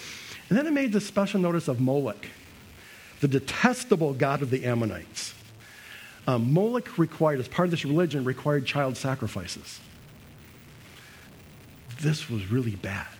And 0.48 0.58
then 0.58 0.66
it 0.66 0.72
made 0.72 0.92
the 0.92 1.00
special 1.00 1.40
notice 1.40 1.68
of 1.68 1.80
Moloch, 1.80 2.26
the 3.20 3.28
detestable 3.28 4.14
god 4.14 4.42
of 4.42 4.50
the 4.50 4.64
Ammonites. 4.64 5.34
Um, 6.28 6.52
Moloch 6.52 6.98
required, 6.98 7.40
as 7.40 7.48
part 7.48 7.66
of 7.66 7.70
this 7.70 7.84
religion, 7.84 8.24
required 8.24 8.66
child 8.66 8.96
sacrifices. 8.96 9.80
This 12.00 12.28
was 12.28 12.50
really 12.50 12.74
bad. 12.74 13.15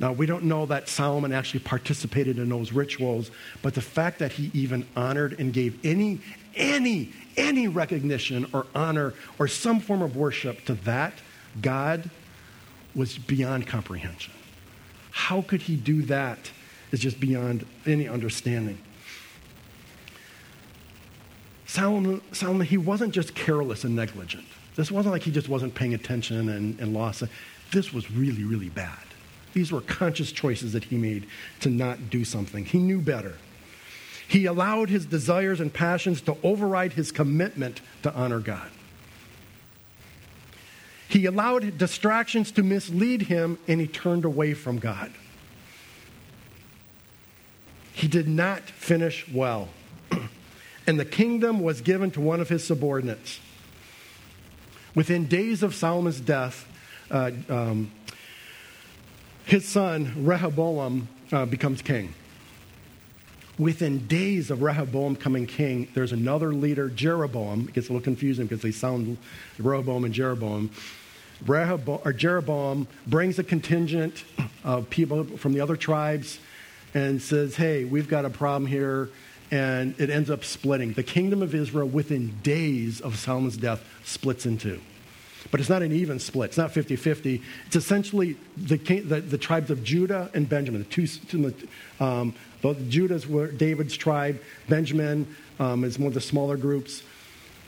Now, 0.00 0.12
we 0.12 0.26
don't 0.26 0.44
know 0.44 0.66
that 0.66 0.88
Solomon 0.88 1.32
actually 1.32 1.60
participated 1.60 2.38
in 2.38 2.48
those 2.48 2.72
rituals, 2.72 3.30
but 3.62 3.74
the 3.74 3.82
fact 3.82 4.18
that 4.18 4.32
he 4.32 4.50
even 4.54 4.86
honored 4.96 5.38
and 5.38 5.52
gave 5.52 5.78
any, 5.84 6.20
any, 6.56 7.12
any 7.36 7.68
recognition 7.68 8.46
or 8.52 8.66
honor 8.74 9.14
or 9.38 9.46
some 9.46 9.78
form 9.78 10.02
of 10.02 10.16
worship 10.16 10.64
to 10.64 10.74
that 10.74 11.12
God 11.60 12.10
was 12.94 13.18
beyond 13.18 13.66
comprehension. 13.66 14.32
How 15.10 15.42
could 15.42 15.62
he 15.62 15.76
do 15.76 16.02
that 16.02 16.50
is 16.92 17.00
just 17.00 17.20
beyond 17.20 17.66
any 17.86 18.08
understanding. 18.08 18.78
Solomon, 21.66 22.20
Solomon, 22.32 22.66
he 22.66 22.76
wasn't 22.76 23.14
just 23.14 23.34
careless 23.34 23.84
and 23.84 23.94
negligent. 23.94 24.44
This 24.74 24.90
wasn't 24.90 25.12
like 25.12 25.22
he 25.22 25.30
just 25.30 25.48
wasn't 25.48 25.74
paying 25.74 25.94
attention 25.94 26.48
and, 26.48 26.78
and 26.80 26.92
lost. 26.92 27.22
This 27.70 27.92
was 27.92 28.10
really, 28.10 28.42
really 28.42 28.70
bad. 28.70 28.98
These 29.52 29.72
were 29.72 29.80
conscious 29.80 30.32
choices 30.32 30.72
that 30.72 30.84
he 30.84 30.96
made 30.96 31.26
to 31.60 31.70
not 31.70 32.10
do 32.10 32.24
something. 32.24 32.64
He 32.64 32.78
knew 32.78 33.00
better. 33.00 33.36
He 34.28 34.46
allowed 34.46 34.90
his 34.90 35.06
desires 35.06 35.60
and 35.60 35.72
passions 35.72 36.20
to 36.22 36.36
override 36.44 36.92
his 36.92 37.10
commitment 37.10 37.80
to 38.02 38.14
honor 38.14 38.38
God. 38.38 38.70
He 41.08 41.26
allowed 41.26 41.76
distractions 41.76 42.52
to 42.52 42.62
mislead 42.62 43.22
him 43.22 43.58
and 43.66 43.80
he 43.80 43.88
turned 43.88 44.24
away 44.24 44.54
from 44.54 44.78
God. 44.78 45.12
He 47.92 48.06
did 48.06 48.28
not 48.28 48.62
finish 48.62 49.28
well. 49.28 49.68
and 50.86 51.00
the 51.00 51.04
kingdom 51.04 51.58
was 51.58 51.80
given 51.80 52.12
to 52.12 52.20
one 52.20 52.40
of 52.40 52.48
his 52.48 52.64
subordinates. 52.64 53.40
Within 54.94 55.26
days 55.26 55.64
of 55.64 55.74
Solomon's 55.74 56.20
death, 56.20 56.66
uh, 57.10 57.32
um, 57.48 57.90
his 59.50 59.66
son, 59.66 60.12
Rehoboam, 60.24 61.08
uh, 61.32 61.44
becomes 61.44 61.82
king. 61.82 62.14
Within 63.58 64.06
days 64.06 64.48
of 64.48 64.62
Rehoboam 64.62 65.16
coming 65.16 65.44
king, 65.44 65.88
there's 65.92 66.12
another 66.12 66.54
leader, 66.54 66.88
Jeroboam. 66.88 67.66
It 67.68 67.74
gets 67.74 67.88
a 67.88 67.92
little 67.92 68.04
confusing 68.04 68.46
because 68.46 68.62
they 68.62 68.70
sound 68.70 69.18
Rehoboam 69.58 70.04
and 70.04 70.14
Jeroboam. 70.14 70.70
Rehoboam, 71.44 71.98
or 72.04 72.12
Jeroboam 72.12 72.86
brings 73.08 73.40
a 73.40 73.44
contingent 73.44 74.22
of 74.62 74.88
people 74.88 75.24
from 75.24 75.52
the 75.52 75.60
other 75.60 75.74
tribes 75.74 76.38
and 76.94 77.20
says, 77.20 77.56
Hey, 77.56 77.84
we've 77.84 78.08
got 78.08 78.24
a 78.24 78.30
problem 78.30 78.66
here. 78.66 79.10
And 79.50 79.96
it 79.98 80.10
ends 80.10 80.30
up 80.30 80.44
splitting. 80.44 80.92
The 80.92 81.02
kingdom 81.02 81.42
of 81.42 81.56
Israel, 81.56 81.88
within 81.88 82.38
days 82.44 83.00
of 83.00 83.18
Solomon's 83.18 83.56
death, 83.56 83.84
splits 84.04 84.46
in 84.46 84.58
two. 84.58 84.80
But 85.50 85.60
it's 85.60 85.68
not 85.68 85.82
an 85.82 85.92
even 85.92 86.18
split. 86.18 86.50
It's 86.50 86.58
not 86.58 86.70
50 86.70 86.96
50. 86.96 87.42
It's 87.66 87.76
essentially 87.76 88.36
the, 88.56 88.76
the, 88.76 89.20
the, 89.20 89.38
tribes 89.38 89.70
of 89.70 89.82
Judah 89.82 90.30
and 90.34 90.48
Benjamin. 90.48 90.82
The 90.88 91.06
two, 91.06 91.54
um, 91.98 92.34
Judah's 92.88 93.26
were 93.26 93.46
David's 93.48 93.96
tribe, 93.96 94.40
Benjamin 94.68 95.34
um, 95.58 95.84
is 95.84 95.98
one 95.98 96.08
of 96.08 96.14
the 96.14 96.20
smaller 96.20 96.56
groups. 96.56 97.02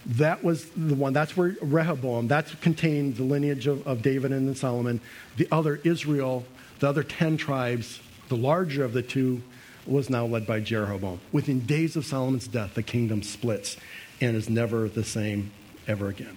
That 0.05 0.43
was 0.43 0.69
the 0.77 0.95
one. 0.95 1.13
That's 1.13 1.37
where 1.37 1.57
Rehoboam, 1.63 2.29
that 2.29 2.61
contained 2.61 3.17
the 3.17 3.23
lineage 3.23 3.67
of, 3.67 3.87
of 3.87 4.03
David 4.03 4.33
and 4.33 4.57
Solomon. 4.57 5.01
The 5.37 5.47
other, 5.53 5.81
Israel, 5.85 6.45
the 6.81 6.89
other 6.89 7.05
10 7.05 7.37
tribes, 7.37 8.01
the 8.29 8.37
larger 8.37 8.85
of 8.85 8.93
the 8.93 9.03
two, 9.03 9.43
was 9.87 10.11
now 10.11 10.27
led 10.27 10.47
by 10.47 10.61
Jeroboam. 10.61 11.21
Within 11.31 11.61
days 11.61 11.97
of 11.97 12.05
Solomon's 12.05 12.49
death, 12.49 12.75
the 12.75 12.83
kingdom 12.83 13.23
splits 13.23 13.77
and 14.21 14.37
is 14.37 14.49
never 14.49 14.89
the 14.89 15.05
same 15.05 15.53
ever 15.87 16.09
again. 16.09 16.37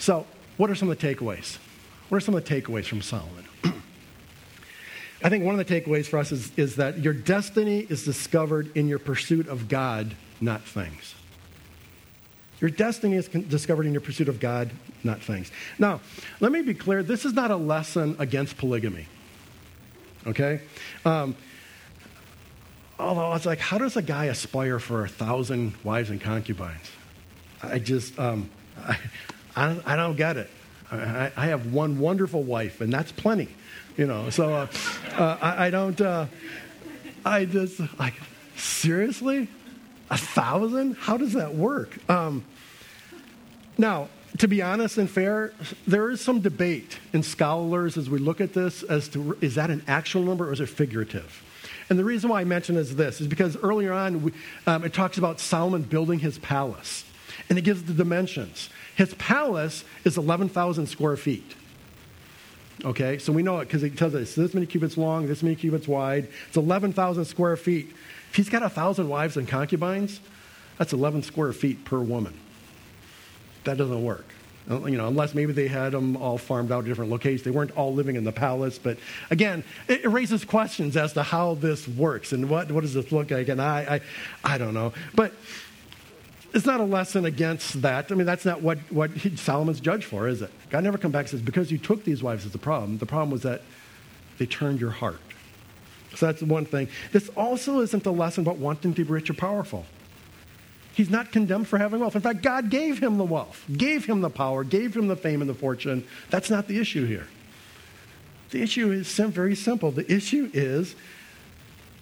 So, 0.00 0.26
what 0.56 0.70
are 0.70 0.74
some 0.74 0.90
of 0.90 0.98
the 0.98 1.14
takeaways? 1.14 1.58
What 2.08 2.16
are 2.16 2.20
some 2.20 2.34
of 2.34 2.42
the 2.42 2.62
takeaways 2.62 2.86
from 2.86 3.02
Solomon? 3.02 3.44
I 5.22 5.28
think 5.28 5.44
one 5.44 5.58
of 5.58 5.64
the 5.64 5.80
takeaways 5.80 6.06
for 6.06 6.18
us 6.18 6.32
is, 6.32 6.50
is 6.56 6.76
that 6.76 6.98
your 6.98 7.12
destiny 7.12 7.80
is 7.80 8.02
discovered 8.04 8.74
in 8.74 8.88
your 8.88 8.98
pursuit 8.98 9.46
of 9.46 9.68
God, 9.68 10.16
not 10.40 10.62
things. 10.62 11.14
Your 12.62 12.70
destiny 12.70 13.16
is 13.16 13.28
discovered 13.28 13.84
in 13.84 13.92
your 13.92 14.00
pursuit 14.00 14.28
of 14.28 14.40
God, 14.40 14.70
not 15.04 15.20
things. 15.20 15.50
Now, 15.78 16.00
let 16.40 16.50
me 16.50 16.62
be 16.62 16.74
clear 16.74 17.02
this 17.02 17.26
is 17.26 17.34
not 17.34 17.50
a 17.50 17.56
lesson 17.56 18.16
against 18.18 18.56
polygamy. 18.56 19.06
Okay? 20.26 20.62
Um, 21.04 21.36
although 22.98 23.34
it's 23.34 23.46
like, 23.46 23.60
how 23.60 23.76
does 23.76 23.98
a 23.98 24.02
guy 24.02 24.26
aspire 24.26 24.78
for 24.78 25.04
a 25.04 25.08
thousand 25.08 25.74
wives 25.84 26.08
and 26.08 26.20
concubines? 26.20 26.90
I 27.62 27.78
just, 27.78 28.18
um, 28.18 28.48
I, 28.78 28.96
I, 29.56 29.80
I, 29.84 29.96
don't 29.96 30.16
get 30.16 30.36
it. 30.36 30.50
I, 30.90 31.32
I, 31.36 31.46
have 31.46 31.72
one 31.72 31.98
wonderful 31.98 32.42
wife, 32.42 32.80
and 32.80 32.92
that's 32.92 33.12
plenty, 33.12 33.48
you 33.96 34.06
know. 34.06 34.30
So 34.30 34.54
uh, 34.54 34.66
uh, 35.16 35.38
I, 35.40 35.66
I, 35.66 35.70
don't, 35.70 36.00
uh, 36.00 36.26
I 37.24 37.44
just, 37.44 37.80
like, 37.98 38.14
seriously? 38.56 39.48
A 40.10 40.18
thousand? 40.18 40.96
How 40.96 41.16
does 41.16 41.34
that 41.34 41.54
work? 41.54 41.98
Um, 42.10 42.44
now, 43.78 44.08
to 44.38 44.48
be 44.48 44.62
honest 44.62 44.98
and 44.98 45.08
fair, 45.08 45.52
there 45.86 46.10
is 46.10 46.20
some 46.20 46.40
debate 46.40 46.98
in 47.12 47.22
scholars 47.22 47.96
as 47.96 48.08
we 48.08 48.18
look 48.18 48.40
at 48.40 48.52
this 48.52 48.82
as 48.82 49.08
to 49.10 49.36
is 49.40 49.56
that 49.56 49.70
an 49.70 49.82
actual 49.86 50.22
number 50.22 50.48
or 50.48 50.52
is 50.52 50.60
it 50.60 50.68
figurative? 50.68 51.44
And 51.88 51.98
the 51.98 52.04
reason 52.04 52.30
why 52.30 52.40
I 52.40 52.44
mention 52.44 52.76
is 52.76 52.94
this 52.94 53.20
is 53.20 53.26
because 53.26 53.56
earlier 53.56 53.92
on 53.92 54.22
we, 54.22 54.32
um, 54.66 54.84
it 54.84 54.92
talks 54.92 55.18
about 55.18 55.40
Solomon 55.40 55.82
building 55.82 56.20
his 56.20 56.38
palace, 56.38 57.04
and 57.48 57.58
it 57.58 57.62
gives 57.62 57.82
the 57.82 57.92
dimensions. 57.92 58.70
His 59.00 59.14
palace 59.14 59.82
is 60.04 60.18
11,000 60.18 60.86
square 60.86 61.16
feet. 61.16 61.54
Okay, 62.84 63.16
so 63.16 63.32
we 63.32 63.42
know 63.42 63.60
it 63.60 63.64
because 63.64 63.82
it 63.82 63.96
tells 63.96 64.14
us 64.14 64.34
this 64.34 64.52
many 64.52 64.66
cubits 64.66 64.98
long, 64.98 65.26
this 65.26 65.42
many 65.42 65.56
cubits 65.56 65.88
wide. 65.88 66.28
It's 66.48 66.58
11,000 66.58 67.24
square 67.24 67.56
feet. 67.56 67.94
If 68.28 68.36
he's 68.36 68.50
got 68.50 68.62
a 68.62 68.68
thousand 68.68 69.08
wives 69.08 69.38
and 69.38 69.48
concubines, 69.48 70.20
that's 70.76 70.92
11 70.92 71.22
square 71.22 71.54
feet 71.54 71.82
per 71.86 71.98
woman. 71.98 72.38
That 73.64 73.78
doesn't 73.78 74.04
work. 74.04 74.26
Uh, 74.70 74.84
you 74.84 74.98
know, 74.98 75.08
unless 75.08 75.34
maybe 75.34 75.54
they 75.54 75.68
had 75.68 75.92
them 75.92 76.18
all 76.18 76.36
farmed 76.36 76.70
out 76.70 76.82
to 76.82 76.88
different 76.88 77.10
locations. 77.10 77.42
They 77.42 77.50
weren't 77.50 77.74
all 77.78 77.94
living 77.94 78.16
in 78.16 78.24
the 78.24 78.32
palace. 78.32 78.78
But 78.78 78.98
again, 79.30 79.64
it, 79.88 80.06
raises 80.06 80.44
questions 80.44 80.98
as 80.98 81.14
to 81.14 81.22
how 81.22 81.54
this 81.54 81.88
works 81.88 82.32
and 82.32 82.50
what, 82.50 82.70
what 82.70 82.82
does 82.82 82.92
this 82.92 83.10
look 83.10 83.30
like. 83.30 83.48
And 83.48 83.62
I, 83.62 84.02
I, 84.44 84.54
I 84.54 84.58
don't 84.58 84.74
know. 84.74 84.92
But 85.14 85.32
it's 86.52 86.66
not 86.66 86.80
a 86.80 86.84
lesson 86.84 87.24
against 87.24 87.82
that. 87.82 88.10
I 88.10 88.14
mean, 88.14 88.26
that's 88.26 88.44
not 88.44 88.62
what, 88.62 88.78
what 88.90 89.10
he, 89.10 89.36
Solomon's 89.36 89.80
judged 89.80 90.04
for, 90.04 90.28
is 90.28 90.42
it? 90.42 90.50
God 90.70 90.84
never 90.84 90.98
come 90.98 91.10
back 91.10 91.22
and 91.22 91.30
says, 91.30 91.42
because 91.42 91.70
you 91.70 91.78
took 91.78 92.04
these 92.04 92.22
wives 92.22 92.44
is 92.44 92.52
the 92.52 92.58
problem. 92.58 92.98
The 92.98 93.06
problem 93.06 93.30
was 93.30 93.42
that 93.42 93.62
they 94.38 94.46
turned 94.46 94.80
your 94.80 94.90
heart. 94.90 95.20
So 96.16 96.26
that's 96.26 96.42
one 96.42 96.64
thing. 96.64 96.88
This 97.12 97.28
also 97.30 97.80
isn't 97.80 98.04
a 98.06 98.10
lesson 98.10 98.42
about 98.42 98.58
wanting 98.58 98.94
to 98.94 99.04
be 99.04 99.10
rich 99.10 99.30
or 99.30 99.34
powerful. 99.34 99.84
He's 100.92 101.10
not 101.10 101.30
condemned 101.30 101.68
for 101.68 101.78
having 101.78 102.00
wealth. 102.00 102.16
In 102.16 102.22
fact, 102.22 102.42
God 102.42 102.68
gave 102.68 102.98
him 102.98 103.16
the 103.16 103.24
wealth, 103.24 103.64
gave 103.74 104.04
him 104.04 104.20
the 104.20 104.30
power, 104.30 104.64
gave 104.64 104.94
him 104.94 105.06
the 105.06 105.16
fame 105.16 105.40
and 105.40 105.48
the 105.48 105.54
fortune. 105.54 106.04
That's 106.30 106.50
not 106.50 106.66
the 106.66 106.78
issue 106.78 107.06
here. 107.06 107.28
The 108.50 108.60
issue 108.62 108.90
is 108.90 109.14
very 109.14 109.54
simple. 109.54 109.92
The 109.92 110.12
issue 110.12 110.50
is 110.52 110.96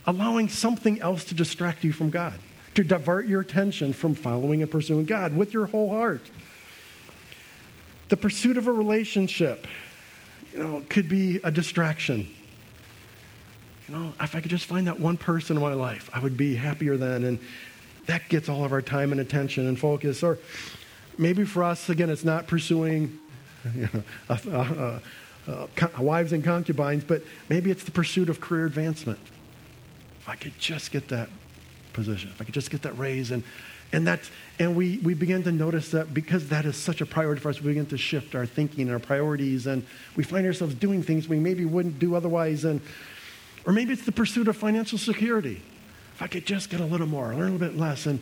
allowing 0.06 0.48
something 0.48 1.00
else 1.02 1.24
to 1.24 1.34
distract 1.34 1.84
you 1.84 1.92
from 1.92 2.08
God, 2.08 2.34
to 2.78 2.84
divert 2.84 3.26
your 3.26 3.40
attention 3.40 3.92
from 3.92 4.14
following 4.14 4.62
and 4.62 4.70
pursuing 4.70 5.04
God 5.04 5.36
with 5.36 5.52
your 5.52 5.66
whole 5.66 5.90
heart. 5.90 6.22
The 8.08 8.16
pursuit 8.16 8.56
of 8.56 8.66
a 8.66 8.72
relationship, 8.72 9.66
you 10.52 10.60
know, 10.60 10.82
could 10.88 11.08
be 11.08 11.40
a 11.44 11.50
distraction 11.50 12.28
you 13.88 13.96
know, 13.96 14.12
if 14.20 14.34
I 14.34 14.40
could 14.40 14.50
just 14.50 14.66
find 14.66 14.86
that 14.86 15.00
one 15.00 15.16
person 15.16 15.56
in 15.56 15.62
my 15.62 15.72
life, 15.72 16.10
I 16.12 16.18
would 16.18 16.36
be 16.36 16.54
happier 16.54 16.96
then. 16.96 17.24
And 17.24 17.38
that 18.06 18.28
gets 18.28 18.48
all 18.48 18.64
of 18.64 18.72
our 18.72 18.82
time 18.82 19.12
and 19.12 19.20
attention 19.20 19.66
and 19.66 19.78
focus. 19.78 20.22
Or 20.22 20.38
maybe 21.16 21.44
for 21.44 21.64
us, 21.64 21.88
again, 21.88 22.10
it's 22.10 22.24
not 22.24 22.46
pursuing 22.46 23.18
you 23.74 23.88
know, 23.92 24.02
uh, 24.28 24.50
uh, 24.50 24.98
uh, 25.50 25.88
wives 25.98 26.32
and 26.32 26.44
concubines, 26.44 27.02
but 27.02 27.22
maybe 27.48 27.70
it's 27.70 27.84
the 27.84 27.90
pursuit 27.90 28.28
of 28.28 28.40
career 28.40 28.66
advancement. 28.66 29.18
If 30.20 30.28
I 30.28 30.36
could 30.36 30.58
just 30.58 30.92
get 30.92 31.08
that 31.08 31.30
position, 31.98 32.30
if 32.30 32.40
I 32.40 32.44
could 32.44 32.54
just 32.54 32.70
get 32.70 32.82
that 32.82 32.96
raise, 32.98 33.30
and 33.30 33.42
and 33.92 34.06
that 34.06 34.20
and 34.58 34.76
we 34.76 34.98
we 34.98 35.14
begin 35.14 35.42
to 35.44 35.52
notice 35.52 35.90
that 35.90 36.14
because 36.14 36.48
that 36.48 36.64
is 36.64 36.76
such 36.76 37.00
a 37.00 37.06
priority 37.06 37.40
for 37.40 37.48
us, 37.48 37.60
we 37.60 37.68
begin 37.68 37.86
to 37.86 37.98
shift 37.98 38.34
our 38.34 38.46
thinking 38.46 38.82
and 38.82 38.90
our 38.90 38.98
priorities, 38.98 39.66
and 39.66 39.84
we 40.16 40.24
find 40.24 40.46
ourselves 40.46 40.74
doing 40.74 41.02
things 41.02 41.28
we 41.28 41.38
maybe 41.38 41.64
wouldn't 41.64 41.98
do 41.98 42.14
otherwise, 42.14 42.64
and 42.64 42.80
or 43.66 43.72
maybe 43.72 43.92
it's 43.92 44.06
the 44.06 44.12
pursuit 44.12 44.48
of 44.48 44.56
financial 44.56 44.98
security. 44.98 45.60
If 46.14 46.22
I 46.22 46.26
could 46.26 46.46
just 46.46 46.70
get 46.70 46.80
a 46.80 46.84
little 46.84 47.06
more, 47.06 47.26
learn 47.28 47.48
a 47.48 47.52
little 47.52 47.58
bit 47.58 47.76
less. 47.76 48.06
And 48.06 48.18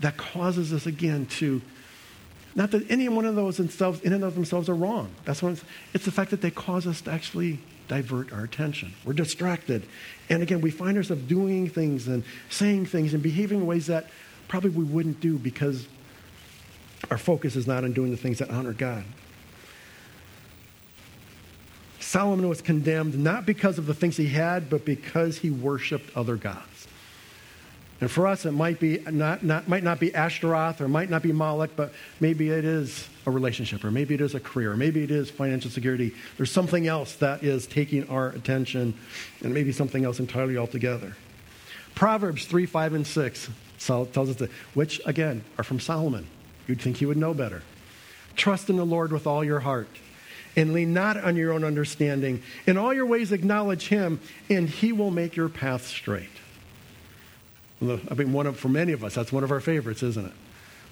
that 0.00 0.16
causes 0.16 0.72
us 0.72 0.86
again 0.86 1.26
to, 1.26 1.60
not 2.54 2.70
that 2.70 2.90
any 2.90 3.08
one 3.08 3.26
of 3.26 3.34
those 3.34 3.56
themselves, 3.56 4.00
in 4.00 4.12
and 4.12 4.24
of 4.24 4.34
themselves 4.34 4.68
are 4.68 4.74
wrong. 4.74 5.10
That's 5.24 5.42
what 5.42 5.52
it's, 5.52 5.64
it's 5.92 6.04
the 6.04 6.10
fact 6.10 6.30
that 6.30 6.40
they 6.40 6.50
cause 6.50 6.86
us 6.86 7.00
to 7.02 7.10
actually 7.10 7.58
divert 7.88 8.32
our 8.32 8.44
attention. 8.44 8.94
We're 9.04 9.12
distracted. 9.12 9.86
And 10.28 10.42
again, 10.42 10.60
we 10.60 10.70
find 10.70 10.96
ourselves 10.96 11.22
doing 11.22 11.68
things 11.68 12.08
and 12.08 12.24
saying 12.50 12.86
things 12.86 13.14
and 13.14 13.22
behaving 13.22 13.60
in 13.60 13.66
ways 13.66 13.86
that 13.86 14.08
probably 14.48 14.70
we 14.70 14.84
wouldn't 14.84 15.20
do 15.20 15.38
because 15.38 15.86
our 17.10 17.18
focus 17.18 17.56
is 17.56 17.66
not 17.66 17.84
on 17.84 17.92
doing 17.92 18.10
the 18.10 18.16
things 18.16 18.38
that 18.38 18.50
honor 18.50 18.72
God. 18.72 19.04
Solomon 22.00 22.48
was 22.48 22.62
condemned 22.62 23.18
not 23.18 23.44
because 23.44 23.78
of 23.78 23.86
the 23.86 23.94
things 23.94 24.16
he 24.16 24.28
had, 24.28 24.70
but 24.70 24.84
because 24.84 25.38
he 25.38 25.50
worshiped 25.50 26.16
other 26.16 26.36
gods. 26.36 26.86
And 28.04 28.10
for 28.10 28.26
us, 28.26 28.44
it 28.44 28.52
might, 28.52 28.78
be 28.78 28.98
not, 29.10 29.42
not, 29.42 29.66
might 29.66 29.82
not 29.82 29.98
be 29.98 30.14
Ashtaroth 30.14 30.82
or 30.82 30.88
might 30.88 31.08
not 31.08 31.22
be 31.22 31.32
Moloch, 31.32 31.70
but 31.74 31.94
maybe 32.20 32.50
it 32.50 32.62
is 32.62 33.08
a 33.24 33.30
relationship, 33.30 33.82
or 33.82 33.90
maybe 33.90 34.12
it 34.12 34.20
is 34.20 34.34
a 34.34 34.40
career, 34.40 34.72
or 34.72 34.76
maybe 34.76 35.02
it 35.02 35.10
is 35.10 35.30
financial 35.30 35.70
security. 35.70 36.12
There's 36.36 36.52
something 36.52 36.86
else 36.86 37.14
that 37.14 37.42
is 37.42 37.66
taking 37.66 38.06
our 38.10 38.28
attention, 38.28 38.92
and 39.42 39.54
maybe 39.54 39.72
something 39.72 40.04
else 40.04 40.20
entirely 40.20 40.58
altogether. 40.58 41.16
Proverbs 41.94 42.44
3, 42.44 42.66
5, 42.66 42.92
and 42.92 43.06
6 43.06 43.48
tells 43.78 44.18
us 44.18 44.36
that, 44.36 44.50
which, 44.74 45.00
again, 45.06 45.42
are 45.56 45.64
from 45.64 45.80
Solomon. 45.80 46.26
You'd 46.68 46.82
think 46.82 46.98
he 46.98 47.06
would 47.06 47.16
know 47.16 47.32
better. 47.32 47.62
Trust 48.36 48.68
in 48.68 48.76
the 48.76 48.84
Lord 48.84 49.12
with 49.12 49.26
all 49.26 49.42
your 49.42 49.60
heart 49.60 49.88
and 50.56 50.74
lean 50.74 50.92
not 50.92 51.16
on 51.16 51.36
your 51.36 51.54
own 51.54 51.64
understanding. 51.64 52.42
In 52.66 52.76
all 52.76 52.92
your 52.92 53.06
ways, 53.06 53.32
acknowledge 53.32 53.88
him, 53.88 54.20
and 54.50 54.68
he 54.68 54.92
will 54.92 55.10
make 55.10 55.36
your 55.36 55.48
path 55.48 55.86
straight. 55.86 56.28
I 57.82 58.14
mean, 58.14 58.32
one 58.32 58.46
of, 58.46 58.58
for 58.58 58.68
many 58.68 58.92
of 58.92 59.04
us, 59.04 59.14
that's 59.14 59.32
one 59.32 59.44
of 59.44 59.50
our 59.50 59.60
favorites, 59.60 60.02
isn't 60.02 60.26
it? 60.26 60.32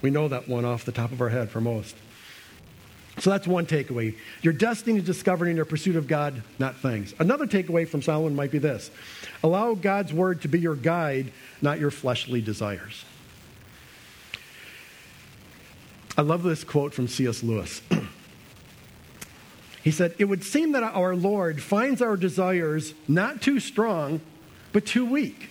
We 0.03 0.11
know 0.11 0.29
that 0.29 0.49
one 0.49 0.65
off 0.65 0.85
the 0.85 0.93
top 0.93 1.13
of 1.13 1.21
our 1.21 1.29
head 1.29 1.51
for 1.51 1.61
most. 1.61 1.95
So 3.19 3.31
that's 3.31 3.47
one 3.47 3.67
takeaway. 3.67 4.17
Your 4.41 4.53
destiny 4.53 4.99
is 4.99 5.05
discovered 5.05 5.47
in 5.47 5.57
your 5.57 5.65
pursuit 5.65 5.97
of 5.97 6.09
God, 6.09 6.43
not 6.59 6.77
things. 6.77 7.15
Another 7.19 7.47
takeaway 7.47 7.87
from 7.87 8.03
Solomon 8.03 8.35
might 8.35 8.51
be 8.51 8.59
this 8.59 8.91
allow 9.43 9.75
God's 9.75 10.13
word 10.13 10.43
to 10.43 10.49
be 10.49 10.59
your 10.59 10.75
guide, 10.75 11.33
not 11.61 11.79
your 11.79 11.91
fleshly 11.91 12.41
desires. 12.41 13.05
I 16.17 16.23
love 16.23 16.43
this 16.43 16.65
quote 16.65 16.93
from 16.93 17.09
C.S. 17.09 17.43
Lewis. 17.43 17.83
He 19.83 19.91
said, 19.91 20.15
It 20.19 20.27
would 20.27 20.45
seem 20.45 20.73
that 20.73 20.85
our 20.85 21.17
Lord 21.17 21.61
finds 21.61 22.01
our 22.01 22.17
desires 22.17 22.95
not 23.09 23.43
too 23.43 23.59
strong, 23.59 24.21
but 24.73 24.87
too 24.87 25.05
weak. 25.05 25.51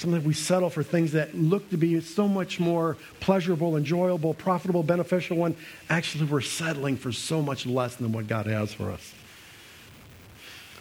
Sometimes 0.00 0.24
we 0.24 0.32
settle 0.32 0.70
for 0.70 0.82
things 0.82 1.12
that 1.12 1.34
look 1.34 1.68
to 1.68 1.76
be 1.76 2.00
so 2.00 2.26
much 2.26 2.58
more 2.58 2.96
pleasurable, 3.20 3.76
enjoyable, 3.76 4.32
profitable, 4.32 4.82
beneficial, 4.82 5.36
when 5.36 5.54
actually 5.90 6.24
we're 6.24 6.40
settling 6.40 6.96
for 6.96 7.12
so 7.12 7.42
much 7.42 7.66
less 7.66 7.96
than 7.96 8.10
what 8.10 8.26
God 8.26 8.46
has 8.46 8.72
for 8.72 8.90
us. 8.90 9.12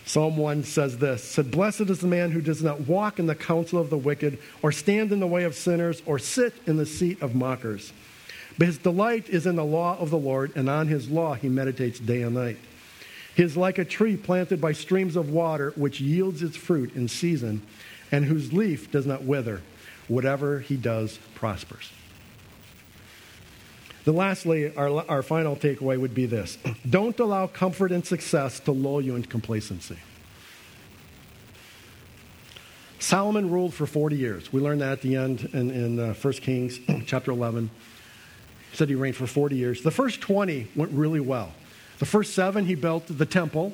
Psalm 0.06 0.38
1 0.38 0.64
says 0.64 1.00
this 1.00 1.22
said, 1.22 1.52
Blessed 1.52 1.82
is 1.82 2.00
the 2.00 2.08
man 2.08 2.32
who 2.32 2.40
does 2.40 2.64
not 2.64 2.88
walk 2.88 3.20
in 3.20 3.26
the 3.26 3.36
counsel 3.36 3.82
of 3.82 3.90
the 3.90 3.98
wicked, 3.98 4.40
or 4.62 4.72
stand 4.72 5.12
in 5.12 5.20
the 5.20 5.28
way 5.28 5.44
of 5.44 5.54
sinners, 5.54 6.02
or 6.06 6.18
sit 6.18 6.54
in 6.66 6.78
the 6.78 6.86
seat 6.86 7.22
of 7.22 7.36
mockers. 7.36 7.92
But 8.58 8.68
his 8.68 8.78
delight 8.78 9.28
is 9.28 9.46
in 9.46 9.58
the 9.58 9.66
law 9.66 9.98
of 10.00 10.12
the 10.12 10.18
Lord, 10.18 10.54
and 10.56 10.70
on 10.70 10.88
his 10.88 11.10
law 11.10 11.34
he 11.34 11.50
meditates 11.50 12.00
day 12.00 12.22
and 12.22 12.36
night. 12.36 12.58
He 13.36 13.44
is 13.44 13.58
like 13.58 13.80
a 13.80 13.86
tree 13.86 14.16
planted 14.16 14.62
by 14.62 14.72
streams 14.72 15.18
of 15.18 15.30
water, 15.30 15.74
which 15.76 16.00
yields 16.00 16.42
its 16.42 16.56
fruit 16.56 16.96
in 16.96 17.10
season 17.10 17.62
and 18.12 18.26
whose 18.26 18.54
leaf 18.54 18.92
does 18.92 19.06
not 19.06 19.24
wither. 19.24 19.62
Whatever 20.08 20.60
he 20.60 20.76
does 20.76 21.20
prospers. 21.36 21.92
The 24.06 24.12
lastly, 24.14 24.76
our, 24.76 25.06
our 25.08 25.22
final 25.22 25.56
takeaway 25.56 26.00
would 26.00 26.16
be 26.16 26.26
this 26.26 26.58
don't 26.90 27.20
allow 27.20 27.48
comfort 27.48 27.92
and 27.92 28.06
success 28.06 28.60
to 28.62 28.72
lull 28.72 29.02
you 29.02 29.16
into 29.16 29.28
complacency. 29.28 29.98
Solomon 33.00 33.50
ruled 33.50 33.74
for 33.74 33.86
40 33.86 34.18
years. 34.18 34.52
We 34.52 34.62
learned 34.62 34.82
that 34.82 34.92
at 34.94 35.02
the 35.02 35.16
end 35.16 35.50
in, 35.54 35.72
in 35.72 36.00
uh, 36.00 36.14
1 36.14 36.34
Kings 36.34 36.80
chapter 37.06 37.32
11. 37.32 37.70
He 38.72 38.78
said 38.78 38.90
he 38.90 38.96
reigned 38.96 39.16
for 39.16 39.26
40 39.26 39.56
years. 39.56 39.82
The 39.82 39.92
first 39.92 40.22
20 40.22 40.68
went 40.76 40.92
really 40.92 41.20
well. 41.20 41.54
The 42.00 42.06
first 42.06 42.34
seven, 42.34 42.66
he 42.66 42.76
built 42.76 43.08
the 43.08 43.26
temple. 43.26 43.74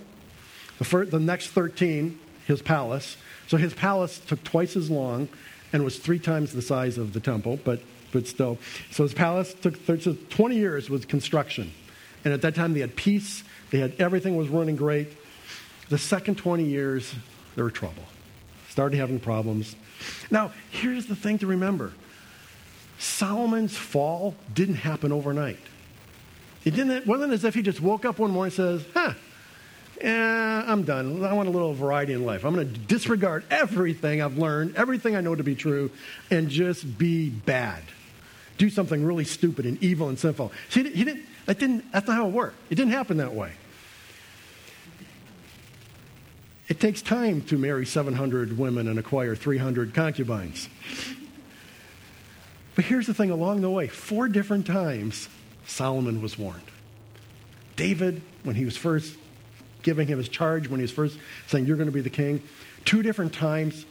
The, 0.78 0.84
first, 0.84 1.12
the 1.12 1.20
next 1.20 1.50
13, 1.50 2.20
his 2.46 2.62
palace. 2.62 3.18
So 3.48 3.58
his 3.58 3.74
palace 3.74 4.20
took 4.20 4.44
twice 4.44 4.76
as 4.76 4.90
long 4.90 5.30
and 5.74 5.84
was 5.84 5.98
three 5.98 6.20
times 6.20 6.54
the 6.54 6.62
size 6.62 6.98
of 6.98 7.14
the 7.14 7.20
temple, 7.20 7.60
but, 7.64 7.80
but 8.12 8.28
still. 8.28 8.58
So 8.92 9.04
his 9.04 9.14
palace 9.14 9.54
took 9.54 9.76
so 9.86 10.16
20 10.30 10.56
years 10.56 10.90
was 10.90 11.06
construction. 11.06 11.72
And 12.24 12.34
at 12.34 12.42
that 12.42 12.56
time, 12.56 12.74
they 12.74 12.80
had 12.80 12.96
peace, 12.96 13.44
they 13.70 13.80
had 13.80 13.94
everything 14.00 14.36
was 14.36 14.50
running 14.50 14.76
great. 14.76 15.10
The 15.90 15.98
second 15.98 16.36
20 16.36 16.64
years, 16.64 17.14
there 17.56 17.64
were 17.64 17.72
trouble. 17.72 18.04
Started 18.70 18.98
having 18.98 19.20
problems. 19.20 19.76
Now, 20.32 20.52
here's 20.72 21.06
the 21.06 21.16
thing 21.16 21.38
to 21.40 21.48
remember 21.48 21.94
Solomon's 22.98 23.78
fall 23.78 24.36
didn't 24.54 24.76
happen 24.76 25.12
overnight. 25.12 25.60
It 26.64 26.72
didn't, 26.72 26.92
it 26.92 27.08
wasn't 27.08 27.34
as 27.34 27.44
if 27.44 27.54
he 27.54 27.62
just 27.62 27.80
woke 27.80 28.06
up 28.06 28.18
one 28.18 28.32
morning 28.32 28.58
and 28.58 28.82
says, 28.82 28.86
huh, 28.94 29.14
eh, 30.02 30.64
I'm 30.66 30.84
done. 30.84 31.24
I 31.24 31.34
want 31.34 31.48
a 31.48 31.52
little 31.52 31.74
variety 31.74 32.14
in 32.14 32.26
life. 32.26 32.46
I'm 32.46 32.54
going 32.54 32.72
to 32.72 32.80
disregard 32.80 33.44
everything 33.50 34.22
I've 34.22 34.38
learned, 34.38 34.76
everything 34.76 35.16
I 35.16 35.22
know 35.22 35.36
to 35.36 35.44
be 35.44 35.56
true, 35.56 35.92
and 36.30 36.50
just 36.50 36.98
be 36.98 37.30
bad. 37.30 37.84
Do 38.58 38.70
something 38.70 39.04
really 39.04 39.26
stupid 39.26 39.66
and 39.66 39.82
evil 39.84 40.10
and 40.10 40.18
sinful. 40.18 40.52
See, 40.70 40.84
he 40.90 41.04
didn't, 41.04 41.26
that 41.46 41.60
didn't, 41.60 41.92
that's 41.92 42.08
not 42.08 42.16
how 42.16 42.28
it 42.28 42.32
worked. 42.32 42.58
It 42.70 42.76
didn't 42.76 42.94
happen 42.94 43.18
that 43.18 43.34
way. 43.34 43.52
It 46.68 46.80
takes 46.80 47.02
time 47.02 47.42
to 47.44 47.58
marry 47.58 47.86
700 47.86 48.58
women 48.58 48.88
and 48.88 48.98
acquire 48.98 49.36
300 49.36 49.94
concubines. 49.94 50.68
But 52.76 52.86
here's 52.86 53.08
the 53.08 53.14
thing 53.14 53.30
along 53.30 53.62
the 53.62 53.70
way 53.70 53.88
four 53.88 54.28
different 54.28 54.66
times, 54.66 55.30
Solomon 55.68 56.22
was 56.22 56.38
warned. 56.38 56.64
David, 57.76 58.22
when 58.44 58.56
he 58.56 58.66
was 58.66 58.78
first 58.78 59.16
giving 59.86 60.08
him 60.08 60.18
his 60.18 60.28
charge, 60.28 60.68
when 60.68 60.80
he 60.80 60.82
was 60.82 60.92
first 60.92 61.18
saying, 61.48 61.66
You're 61.66 61.78
going 61.78 61.88
to 61.88 61.94
be 61.94 62.02
the 62.02 62.10
king, 62.10 62.42
two 62.84 63.02
different 63.04 63.34
times, 63.34 63.86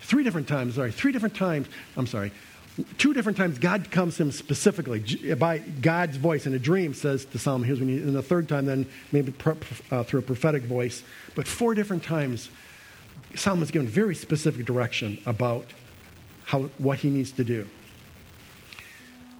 three 0.00 0.24
different 0.24 0.48
times, 0.48 0.76
sorry, 0.76 0.92
three 0.92 1.12
different 1.12 1.34
times, 1.34 1.66
I'm 1.96 2.06
sorry, 2.06 2.32
two 2.96 3.12
different 3.12 3.36
times 3.36 3.58
God 3.58 3.90
comes 3.90 4.16
to 4.16 4.22
him 4.22 4.32
specifically 4.32 5.34
by 5.34 5.58
God's 5.58 6.16
voice 6.16 6.46
in 6.46 6.54
a 6.54 6.58
dream, 6.58 6.94
says 6.94 7.26
to 7.26 7.38
Solomon, 7.38 7.66
here's 7.66 7.80
when 7.80 7.88
you, 7.88 8.02
and 8.02 8.14
the 8.14 8.22
third 8.22 8.48
time 8.48 8.64
then 8.64 8.86
maybe 9.10 9.34
uh, 9.90 10.04
through 10.04 10.20
a 10.20 10.22
prophetic 10.22 10.62
voice. 10.62 11.02
But 11.34 11.46
four 11.46 11.74
different 11.74 12.04
times, 12.04 12.48
Solomon's 13.34 13.72
given 13.72 13.88
very 13.88 14.14
specific 14.14 14.64
direction 14.64 15.18
about 15.26 15.66
how, 16.44 16.62
what 16.78 17.00
he 17.00 17.10
needs 17.10 17.32
to 17.32 17.44
do. 17.44 17.66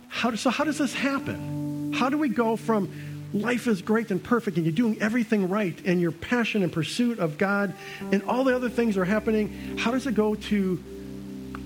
How, 0.08 0.34
so 0.34 0.50
how 0.50 0.64
does 0.64 0.78
this 0.78 0.94
happen? 0.94 1.92
How 1.94 2.10
do 2.10 2.18
we 2.18 2.28
go 2.28 2.56
from 2.56 2.90
life 3.32 3.66
is 3.66 3.82
great 3.82 4.10
and 4.10 4.22
perfect 4.22 4.56
and 4.56 4.66
you're 4.66 4.74
doing 4.74 5.00
everything 5.00 5.48
right 5.48 5.78
and 5.84 6.00
your 6.00 6.12
passion 6.12 6.62
and 6.62 6.72
pursuit 6.72 7.18
of 7.18 7.38
God 7.38 7.74
and 8.00 8.22
all 8.24 8.44
the 8.44 8.54
other 8.54 8.68
things 8.68 8.96
are 8.96 9.04
happening, 9.04 9.76
how 9.78 9.90
does 9.90 10.06
it 10.06 10.14
go 10.14 10.34
to 10.34 10.82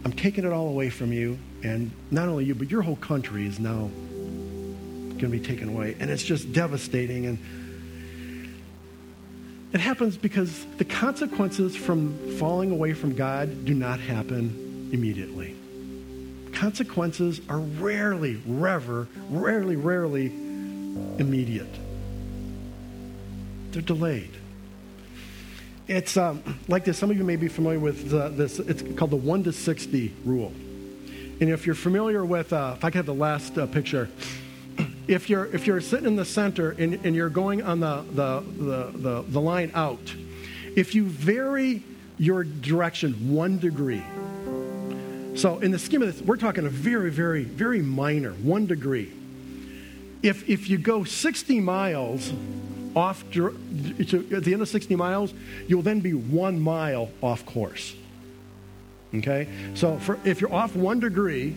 I'm 0.05 0.13
taking 0.13 0.45
it 0.45 0.53
all 0.53 0.69
away 0.69 0.89
from 0.89 1.13
you 1.13 1.37
and 1.65 1.91
not 2.13 2.29
only 2.29 2.45
you, 2.45 2.55
but 2.55 2.71
your 2.71 2.83
whole 2.83 2.95
country 2.95 3.45
is 3.45 3.59
now 3.59 3.91
going 5.19 5.19
to 5.19 5.29
be 5.29 5.41
taken 5.41 5.69
away. 5.69 5.97
And 5.99 6.11
it's 6.11 6.23
just 6.23 6.53
devastating. 6.53 7.27
And 7.27 7.39
it 9.73 9.81
happens 9.81 10.17
because 10.17 10.65
the 10.79 10.85
consequences 10.85 11.75
from 11.75 12.17
falling 12.39 12.71
away 12.71 12.93
from 12.93 13.17
God 13.17 13.65
do 13.65 13.75
not 13.75 13.99
happen 13.99 14.91
immediately. 14.93 15.57
Consequences 16.53 17.41
are 17.49 17.59
rarely, 17.59 18.41
rarely, 18.47 19.09
rarely, 19.29 19.75
rarely 19.75 20.29
immediate. 21.19 21.75
They're 23.71 23.83
delayed. 23.83 24.31
It's 25.89 26.17
um, 26.17 26.43
like 26.67 26.85
this. 26.85 26.99
Some 26.99 27.11
of 27.11 27.17
you 27.17 27.25
may 27.25 27.37
be 27.37 27.49
familiar 27.49 27.79
with 27.79 28.13
uh, 28.13 28.31
this. 28.31 28.59
It's 28.59 28.83
called 28.97 29.13
the 29.13 29.17
1 29.17 29.45
to 29.45 29.53
60 29.53 30.15
rule. 30.25 30.53
And 31.41 31.51
if 31.51 31.67
you're 31.67 31.75
familiar 31.75 32.25
with, 32.25 32.53
uh, 32.53 32.75
if 32.77 32.85
I 32.85 32.91
could 32.91 32.97
have 32.97 33.07
the 33.07 33.15
last 33.15 33.57
uh, 33.59 33.67
picture, 33.67 34.09
if 35.07 35.31
you're, 35.31 35.47
if 35.47 35.67
you're 35.67 35.81
sitting 35.81 36.07
in 36.07 36.17
the 36.17 36.25
center 36.25 36.71
and, 36.71 36.95
and 37.05 37.15
you're 37.15 37.29
going 37.29 37.63
on 37.63 37.81
the, 37.81 38.05
the, 38.13 38.41
the, 38.41 38.99
the, 38.99 39.25
the 39.29 39.41
line 39.41 39.71
out, 39.75 40.15
if 40.75 40.95
you 40.95 41.05
vary 41.05 41.83
your 42.19 42.43
direction 42.43 43.33
one 43.33 43.59
degree, 43.59 44.03
so 45.37 45.59
in 45.59 45.71
the 45.71 45.79
scheme 45.79 46.01
of 46.03 46.13
this, 46.13 46.27
we're 46.27 46.39
talking 46.39 46.65
a 46.65 46.71
very, 46.71 47.11
very, 47.11 47.45
very 47.45 47.83
minor, 47.83 48.33
one 48.33 48.67
degree. 48.67 49.13
If, 50.27 50.49
if 50.49 50.69
you 50.69 50.77
go 50.77 51.05
60 51.05 51.61
miles 51.61 52.33
off, 52.97 53.23
at 53.23 53.33
the 53.33 54.51
end 54.53 54.61
of 54.61 54.69
60 54.69 54.97
miles, 54.97 55.33
you'll 55.69 55.83
then 55.83 56.01
be 56.01 56.15
one 56.15 56.61
mile 56.61 57.11
off 57.23 57.47
course. 57.47 57.95
Okay? 59.15 59.47
So 59.75 59.99
for, 59.99 60.19
if 60.25 60.41
you're 60.41 60.53
off 60.53 60.75
one 60.75 60.99
degree, 60.99 61.55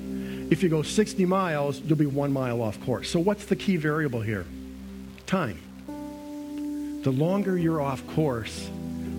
if 0.52 0.62
you 0.62 0.70
go 0.70 0.84
60 0.84 1.26
miles, 1.26 1.80
you'll 1.80 1.98
be 1.98 2.06
one 2.06 2.32
mile 2.32 2.62
off 2.62 2.80
course. 2.86 3.10
So 3.10 3.20
what's 3.20 3.46
the 3.46 3.56
key 3.56 3.76
variable 3.76 4.22
here? 4.22 4.46
Time. 5.26 5.60
The 7.02 7.12
longer 7.12 7.58
you're 7.58 7.82
off 7.82 8.06
course, 8.14 8.70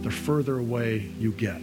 the 0.02 0.12
further 0.12 0.58
away 0.58 1.10
you 1.18 1.32
get. 1.32 1.60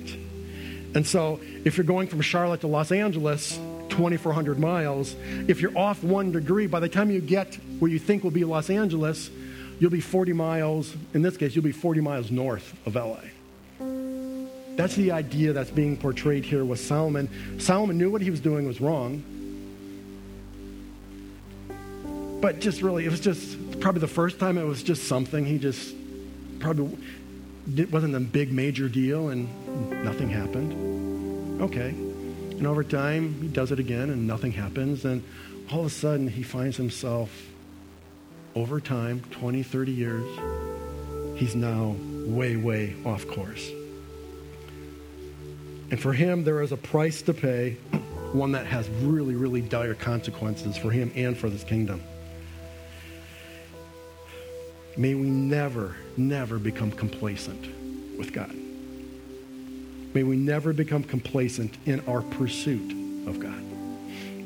And 0.93 1.07
so 1.07 1.39
if 1.63 1.77
you're 1.77 1.85
going 1.85 2.07
from 2.09 2.19
Charlotte 2.19 2.61
to 2.61 2.67
Los 2.67 2.91
Angeles, 2.91 3.57
2,400 3.97 4.59
miles, 4.59 5.15
if 5.47 5.59
you're 5.59 5.75
off 5.75 6.03
one 6.03 6.31
degree, 6.31 6.67
by 6.67 6.79
the 6.79 6.87
time 6.87 7.09
you 7.09 7.19
get 7.19 7.55
where 7.79 7.89
you 7.89 7.97
think 7.97 8.23
will 8.23 8.31
be 8.31 8.43
Los 8.43 8.69
Angeles, 8.69 9.31
you'll 9.79 9.91
be 9.91 10.01
40 10.01 10.33
miles, 10.33 10.95
in 11.15 11.23
this 11.23 11.35
case, 11.35 11.55
you'll 11.55 11.65
be 11.65 11.71
40 11.71 12.01
miles 12.01 12.29
north 12.29 12.75
of 12.85 12.93
LA. 12.93 13.17
That's 14.75 14.95
the 14.95 15.11
idea 15.11 15.51
that's 15.51 15.71
being 15.71 15.97
portrayed 15.97 16.45
here 16.45 16.63
with 16.63 16.79
Solomon. 16.79 17.59
Solomon 17.59 17.97
knew 17.97 18.11
what 18.11 18.21
he 18.21 18.29
was 18.29 18.39
doing 18.39 18.67
was 18.67 18.79
wrong. 18.79 19.23
But 22.39 22.59
just 22.59 22.83
really, 22.83 23.03
it 23.03 23.09
was 23.09 23.19
just 23.19 23.79
probably 23.79 24.01
the 24.01 24.07
first 24.07 24.39
time 24.39 24.59
it 24.59 24.63
was 24.63 24.83
just 24.83 25.07
something. 25.07 25.43
He 25.43 25.57
just 25.57 25.95
probably 26.59 26.95
it 27.75 27.91
wasn't 27.91 28.15
a 28.15 28.19
big 28.19 28.53
major 28.53 28.87
deal 28.87 29.29
and 29.29 29.49
nothing 30.03 30.29
happened. 30.29 31.61
Okay. 31.63 31.95
And 32.57 32.65
over 32.65 32.83
time, 32.83 33.39
he 33.41 33.47
does 33.47 33.71
it 33.71 33.79
again 33.79 34.09
and 34.09 34.25
nothing 34.25 34.51
happens. 34.51 35.05
And 35.05 35.23
all 35.71 35.81
of 35.81 35.85
a 35.85 35.89
sudden, 35.89 36.27
he 36.27 36.43
finds 36.43 36.75
himself, 36.75 37.29
over 38.55 38.79
time, 38.79 39.21
20, 39.31 39.61
30 39.61 39.91
years, 39.91 40.39
he's 41.37 41.55
now 41.55 41.95
way, 42.25 42.55
way 42.55 42.95
off 43.05 43.27
course. 43.27 43.69
And 45.91 45.99
for 45.99 46.11
him, 46.11 46.43
there 46.43 46.61
is 46.61 46.71
a 46.71 46.77
price 46.77 47.21
to 47.23 47.33
pay, 47.33 47.71
one 48.33 48.53
that 48.53 48.65
has 48.65 48.89
really, 48.89 49.35
really 49.35 49.61
dire 49.61 49.93
consequences 49.93 50.75
for 50.75 50.89
him 50.89 51.11
and 51.15 51.37
for 51.37 51.49
this 51.49 51.63
kingdom. 51.63 52.01
May 54.97 55.13
we 55.13 55.29
never, 55.29 55.95
never 56.17 56.57
become 56.57 56.91
complacent 56.91 57.67
with 58.17 58.33
God. 58.33 58.56
May 60.17 60.23
we 60.23 60.35
never 60.35 60.73
become 60.73 61.03
complacent 61.03 61.77
in 61.85 61.99
our 62.07 62.23
pursuit 62.23 62.91
of 63.27 63.39
God. 63.39 63.63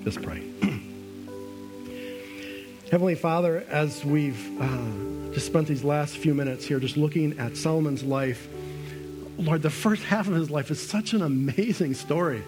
Let's 0.03 0.17
pray. 0.17 0.43
Heavenly 2.91 3.15
Father, 3.15 3.65
as 3.69 4.03
we've 4.03 4.61
uh, 4.61 5.33
just 5.33 5.45
spent 5.45 5.69
these 5.69 5.85
last 5.85 6.17
few 6.17 6.33
minutes 6.33 6.65
here 6.65 6.81
just 6.81 6.97
looking 6.97 7.39
at 7.39 7.55
Solomon's 7.55 8.03
life, 8.03 8.49
Lord, 9.37 9.61
the 9.61 9.69
first 9.69 10.03
half 10.03 10.27
of 10.27 10.33
his 10.33 10.51
life 10.51 10.71
is 10.71 10.85
such 10.85 11.13
an 11.13 11.21
amazing 11.21 11.93
story. 11.93 12.43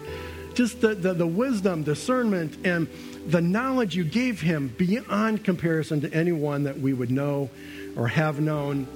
Just 0.52 0.82
the, 0.82 0.94
the, 0.94 1.14
the, 1.14 1.26
wisdom, 1.26 1.82
discernment, 1.82 2.58
and 2.66 2.88
the 3.26 3.40
knowledge 3.40 3.96
you 3.96 4.04
gave 4.04 4.42
him 4.42 4.68
beyond 4.76 5.44
comparison 5.44 6.02
to 6.02 6.12
anyone 6.12 6.64
that 6.64 6.78
we 6.78 6.92
would 6.92 7.10
know 7.10 7.48
or 7.96 8.06
have 8.06 8.38
known. 8.38 8.86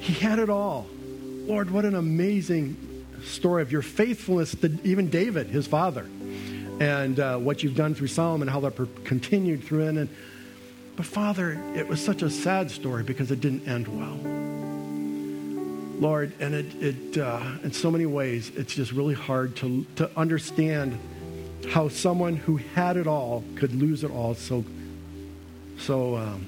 He 0.00 0.12
had 0.12 0.38
it 0.38 0.50
all. 0.50 0.86
Lord, 1.46 1.70
what 1.70 1.86
an 1.86 1.94
amazing 1.94 2.85
story 3.24 3.62
of 3.62 3.72
your 3.72 3.82
faithfulness 3.82 4.54
to 4.54 4.78
even 4.84 5.10
David, 5.10 5.48
his 5.48 5.66
father, 5.66 6.06
and 6.80 7.18
uh, 7.18 7.38
what 7.38 7.62
you've 7.62 7.76
done 7.76 7.94
through 7.94 8.08
Solomon, 8.08 8.48
how 8.48 8.60
that 8.60 8.76
per- 8.76 8.86
continued 9.04 9.64
through. 9.64 9.86
And, 9.86 10.08
but 10.96 11.06
Father, 11.06 11.60
it 11.74 11.88
was 11.88 12.02
such 12.02 12.22
a 12.22 12.30
sad 12.30 12.70
story 12.70 13.02
because 13.02 13.30
it 13.30 13.40
didn't 13.40 13.66
end 13.66 13.88
well. 13.88 14.18
Lord, 16.00 16.32
and 16.40 16.54
it, 16.54 16.82
it 16.82 17.18
uh, 17.18 17.42
in 17.62 17.72
so 17.72 17.90
many 17.90 18.04
ways, 18.06 18.50
it's 18.54 18.74
just 18.74 18.92
really 18.92 19.14
hard 19.14 19.56
to, 19.56 19.86
to 19.96 20.10
understand 20.16 20.98
how 21.70 21.88
someone 21.88 22.36
who 22.36 22.58
had 22.58 22.96
it 22.96 23.06
all 23.06 23.42
could 23.56 23.74
lose 23.74 24.04
it 24.04 24.10
all 24.10 24.34
so, 24.34 24.64
so, 25.78 26.16
um, 26.16 26.46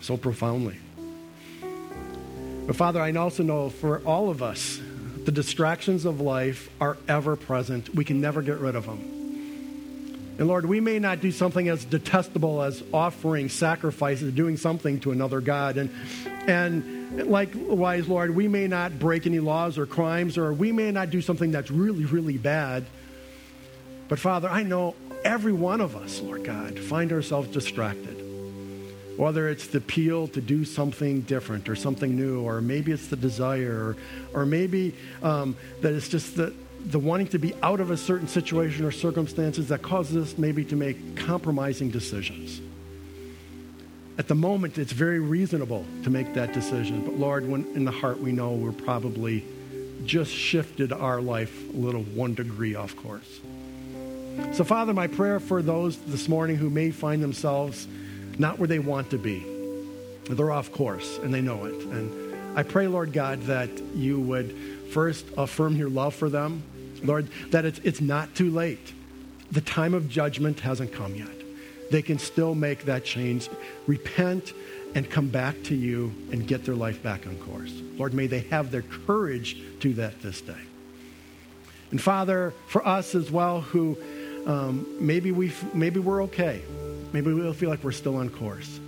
so 0.00 0.16
profoundly. 0.16 0.76
But 2.66 2.74
Father, 2.74 3.00
I 3.00 3.12
also 3.12 3.44
know 3.44 3.70
for 3.70 4.00
all 4.00 4.28
of 4.28 4.42
us, 4.42 4.80
The 5.26 5.32
distractions 5.32 6.04
of 6.04 6.20
life 6.20 6.70
are 6.80 6.96
ever 7.08 7.34
present. 7.34 7.92
We 7.92 8.04
can 8.04 8.20
never 8.20 8.42
get 8.42 8.58
rid 8.58 8.76
of 8.76 8.86
them. 8.86 9.00
And 10.38 10.46
Lord, 10.46 10.66
we 10.66 10.78
may 10.78 11.00
not 11.00 11.20
do 11.20 11.32
something 11.32 11.68
as 11.68 11.84
detestable 11.84 12.62
as 12.62 12.84
offering 12.94 13.48
sacrifices, 13.48 14.32
doing 14.32 14.56
something 14.56 15.00
to 15.00 15.10
another 15.10 15.40
God. 15.40 15.78
And, 15.78 15.90
and 16.46 17.26
likewise, 17.28 18.06
Lord, 18.06 18.36
we 18.36 18.46
may 18.46 18.68
not 18.68 19.00
break 19.00 19.26
any 19.26 19.40
laws 19.40 19.78
or 19.78 19.86
crimes, 19.86 20.38
or 20.38 20.52
we 20.52 20.70
may 20.70 20.92
not 20.92 21.10
do 21.10 21.20
something 21.20 21.50
that's 21.50 21.72
really, 21.72 22.04
really 22.04 22.38
bad. 22.38 22.86
But 24.08 24.20
Father, 24.20 24.48
I 24.48 24.62
know 24.62 24.94
every 25.24 25.52
one 25.52 25.80
of 25.80 25.96
us, 25.96 26.20
Lord 26.20 26.44
God, 26.44 26.78
find 26.78 27.10
ourselves 27.10 27.48
distracted. 27.48 28.15
Whether 29.16 29.48
it's 29.48 29.66
the 29.68 29.78
appeal 29.78 30.28
to 30.28 30.40
do 30.40 30.64
something 30.64 31.22
different 31.22 31.68
or 31.68 31.76
something 31.76 32.16
new, 32.16 32.42
or 32.42 32.60
maybe 32.60 32.92
it's 32.92 33.08
the 33.08 33.16
desire, 33.16 33.96
or, 34.34 34.40
or 34.42 34.46
maybe 34.46 34.94
um, 35.22 35.56
that 35.80 35.94
it's 35.94 36.08
just 36.08 36.36
the, 36.36 36.52
the 36.86 36.98
wanting 36.98 37.28
to 37.28 37.38
be 37.38 37.54
out 37.62 37.80
of 37.80 37.90
a 37.90 37.96
certain 37.96 38.28
situation 38.28 38.84
or 38.84 38.90
circumstances 38.90 39.68
that 39.68 39.82
causes 39.82 40.32
us 40.32 40.38
maybe 40.38 40.64
to 40.66 40.76
make 40.76 41.16
compromising 41.16 41.90
decisions. 41.90 42.60
At 44.18 44.28
the 44.28 44.34
moment, 44.34 44.78
it's 44.78 44.92
very 44.92 45.20
reasonable 45.20 45.84
to 46.04 46.10
make 46.10 46.34
that 46.34 46.52
decision. 46.52 47.04
But 47.04 47.14
Lord, 47.14 47.46
when 47.46 47.66
in 47.74 47.84
the 47.84 47.90
heart 47.90 48.20
we 48.20 48.32
know 48.32 48.52
we're 48.52 48.72
probably 48.72 49.44
just 50.04 50.32
shifted 50.32 50.92
our 50.92 51.20
life 51.20 51.68
a 51.70 51.76
little 51.76 52.02
one 52.02 52.34
degree 52.34 52.74
off 52.74 52.96
course. 52.96 53.40
So, 54.52 54.64
Father, 54.64 54.92
my 54.92 55.06
prayer 55.06 55.40
for 55.40 55.62
those 55.62 55.96
this 55.98 56.28
morning 56.28 56.56
who 56.56 56.70
may 56.70 56.90
find 56.90 57.22
themselves 57.22 57.86
not 58.38 58.58
where 58.58 58.68
they 58.68 58.78
want 58.78 59.10
to 59.10 59.18
be, 59.18 59.44
they're 60.28 60.50
off 60.50 60.72
course 60.72 61.18
and 61.18 61.32
they 61.32 61.40
know 61.40 61.64
it. 61.64 61.74
And 61.74 62.58
I 62.58 62.62
pray, 62.62 62.86
Lord 62.86 63.12
God, 63.12 63.42
that 63.42 63.70
you 63.94 64.20
would 64.20 64.54
first 64.90 65.26
affirm 65.36 65.76
your 65.76 65.90
love 65.90 66.14
for 66.14 66.28
them, 66.28 66.62
Lord, 67.02 67.28
that 67.50 67.64
it's, 67.64 67.78
it's 67.84 68.00
not 68.00 68.34
too 68.34 68.50
late. 68.50 68.92
The 69.52 69.60
time 69.60 69.94
of 69.94 70.08
judgment 70.08 70.60
hasn't 70.60 70.92
come 70.92 71.14
yet. 71.14 71.28
They 71.90 72.02
can 72.02 72.18
still 72.18 72.54
make 72.54 72.86
that 72.86 73.04
change, 73.04 73.48
repent, 73.86 74.52
and 74.94 75.08
come 75.08 75.28
back 75.28 75.62
to 75.64 75.74
you 75.74 76.12
and 76.32 76.46
get 76.46 76.64
their 76.64 76.74
life 76.74 77.02
back 77.02 77.26
on 77.26 77.36
course. 77.36 77.72
Lord, 77.96 78.14
may 78.14 78.26
they 78.26 78.40
have 78.40 78.70
their 78.70 78.82
courage 78.82 79.58
to 79.80 79.92
that 79.94 80.22
this 80.22 80.40
day. 80.40 80.54
And 81.90 82.00
Father, 82.00 82.54
for 82.66 82.86
us 82.86 83.14
as 83.14 83.30
well, 83.30 83.60
who 83.60 83.96
um, 84.46 84.86
maybe, 84.98 85.32
we, 85.32 85.52
maybe 85.74 86.00
we're 86.00 86.22
okay. 86.24 86.62
Maybe 87.16 87.32
we'll 87.32 87.54
feel 87.54 87.70
like 87.70 87.82
we're 87.82 87.92
still 87.92 88.16
on 88.16 88.28
course. 88.28 88.78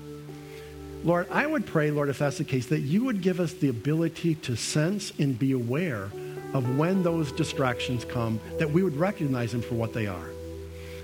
Lord, 1.02 1.28
I 1.30 1.46
would 1.46 1.64
pray, 1.64 1.90
Lord, 1.90 2.10
if 2.10 2.18
that's 2.18 2.36
the 2.36 2.44
case, 2.44 2.66
that 2.66 2.80
you 2.80 3.04
would 3.04 3.22
give 3.22 3.40
us 3.40 3.54
the 3.54 3.70
ability 3.70 4.34
to 4.34 4.54
sense 4.54 5.14
and 5.18 5.38
be 5.38 5.52
aware 5.52 6.10
of 6.52 6.76
when 6.76 7.02
those 7.02 7.32
distractions 7.32 8.04
come, 8.04 8.38
that 8.58 8.70
we 8.70 8.82
would 8.82 8.96
recognize 8.96 9.52
them 9.52 9.62
for 9.62 9.76
what 9.76 9.94
they 9.94 10.06
are. 10.06 10.28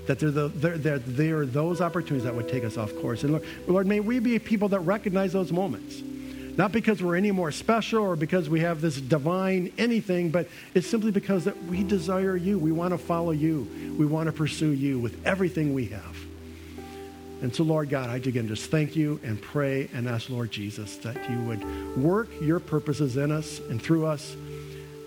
That 0.05 0.19
they're, 0.19 0.29
the, 0.29 0.49
they're, 0.49 0.77
they're, 0.77 0.99
they're 0.99 1.45
those 1.47 1.81
opportunities 1.81 2.25
that 2.25 2.35
would 2.35 2.47
take 2.47 2.63
us 2.63 2.77
off 2.77 2.95
course. 2.97 3.23
And 3.23 3.31
Lord, 3.31 3.45
Lord, 3.65 3.87
may 3.87 4.01
we 4.01 4.19
be 4.19 4.37
people 4.37 4.69
that 4.69 4.81
recognize 4.81 5.33
those 5.33 5.51
moments. 5.51 6.03
Not 6.57 6.73
because 6.73 7.01
we're 7.01 7.15
any 7.15 7.31
more 7.31 7.51
special 7.51 8.03
or 8.03 8.15
because 8.15 8.51
we 8.51 8.59
have 8.59 8.81
this 8.81 9.01
divine 9.01 9.73
anything, 9.79 10.29
but 10.29 10.47
it's 10.75 10.87
simply 10.87 11.09
because 11.09 11.45
that 11.45 11.57
we 11.63 11.83
desire 11.83 12.37
you. 12.37 12.59
We 12.59 12.71
want 12.71 12.91
to 12.91 12.99
follow 12.99 13.31
you. 13.31 13.95
We 13.97 14.05
want 14.05 14.27
to 14.27 14.31
pursue 14.31 14.73
you 14.73 14.99
with 14.99 15.25
everything 15.25 15.73
we 15.73 15.87
have. 15.87 16.15
And 17.45 17.55
so, 17.55 17.63
Lord 17.63 17.91
God, 17.91 18.09
I 18.09 18.15
again 18.15 18.47
just 18.47 18.71
thank 18.71 18.95
you 18.95 19.19
and 19.23 19.39
pray 19.39 19.87
and 19.93 20.09
ask, 20.09 20.31
Lord 20.31 20.49
Jesus, 20.49 20.95
that 20.97 21.29
you 21.29 21.39
would 21.41 21.95
work 21.95 22.27
your 22.41 22.59
purposes 22.59 23.17
in 23.17 23.31
us 23.31 23.59
and 23.59 23.79
through 23.79 24.07
us. 24.07 24.35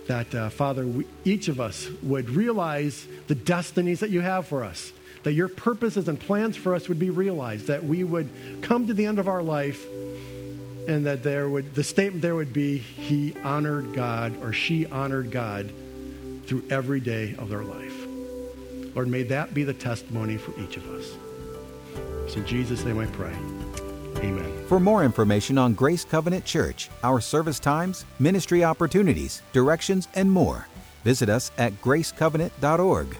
That, 0.07 0.33
uh, 0.33 0.48
Father, 0.48 0.87
we, 0.87 1.05
each 1.24 1.48
of 1.48 1.61
us 1.61 1.88
would 2.01 2.31
realize 2.31 3.09
the 3.27 3.35
destinies 3.35 3.98
that 3.98 4.11
you 4.11 4.20
have 4.20 4.46
for 4.46 4.62
us. 4.62 4.92
That 5.24 5.33
your 5.33 5.48
purposes 5.48 6.07
and 6.07 6.18
plans 6.20 6.57
for 6.57 6.77
us 6.77 6.88
would 6.88 7.01
be 7.01 7.11
realized. 7.11 7.66
That 7.66 7.83
we 7.83 8.05
would 8.05 8.31
come 8.62 8.87
to 8.87 8.94
the 8.94 9.07
end 9.07 9.18
of 9.18 9.27
our 9.27 9.42
life 9.42 9.85
and 10.87 11.07
that 11.07 11.24
there 11.24 11.48
would, 11.48 11.74
the 11.74 11.83
statement 11.83 12.22
there 12.22 12.37
would 12.37 12.53
be, 12.53 12.79
he 12.79 13.35
honored 13.42 13.94
God 13.94 14.40
or 14.44 14.53
she 14.53 14.87
honored 14.87 15.33
God 15.33 15.72
through 16.46 16.62
every 16.70 17.01
day 17.01 17.35
of 17.37 17.48
their 17.48 17.64
life. 17.64 18.07
Lord, 18.94 19.09
may 19.09 19.24
that 19.24 19.55
be 19.55 19.64
the 19.64 19.74
testimony 19.74 20.37
for 20.37 20.57
each 20.61 20.77
of 20.77 20.88
us. 20.90 21.18
It's 22.29 22.37
in 22.37 22.45
Jesus' 22.45 22.85
name 22.85 22.99
I 22.99 23.07
pray. 23.07 23.33
Amen. 24.19 24.67
For 24.67 24.79
more 24.79 25.03
information 25.03 25.57
on 25.57 25.73
Grace 25.73 26.05
Covenant 26.05 26.45
Church, 26.45 26.91
our 27.03 27.23
service 27.23 27.59
times, 27.59 28.05
ministry 28.19 28.62
opportunities, 28.62 29.41
directions, 29.55 30.09
and 30.14 30.31
more, 30.31 30.69
visit 31.05 31.31
us 31.31 31.51
at 31.57 31.73
gracecovenant.org. 31.81 33.17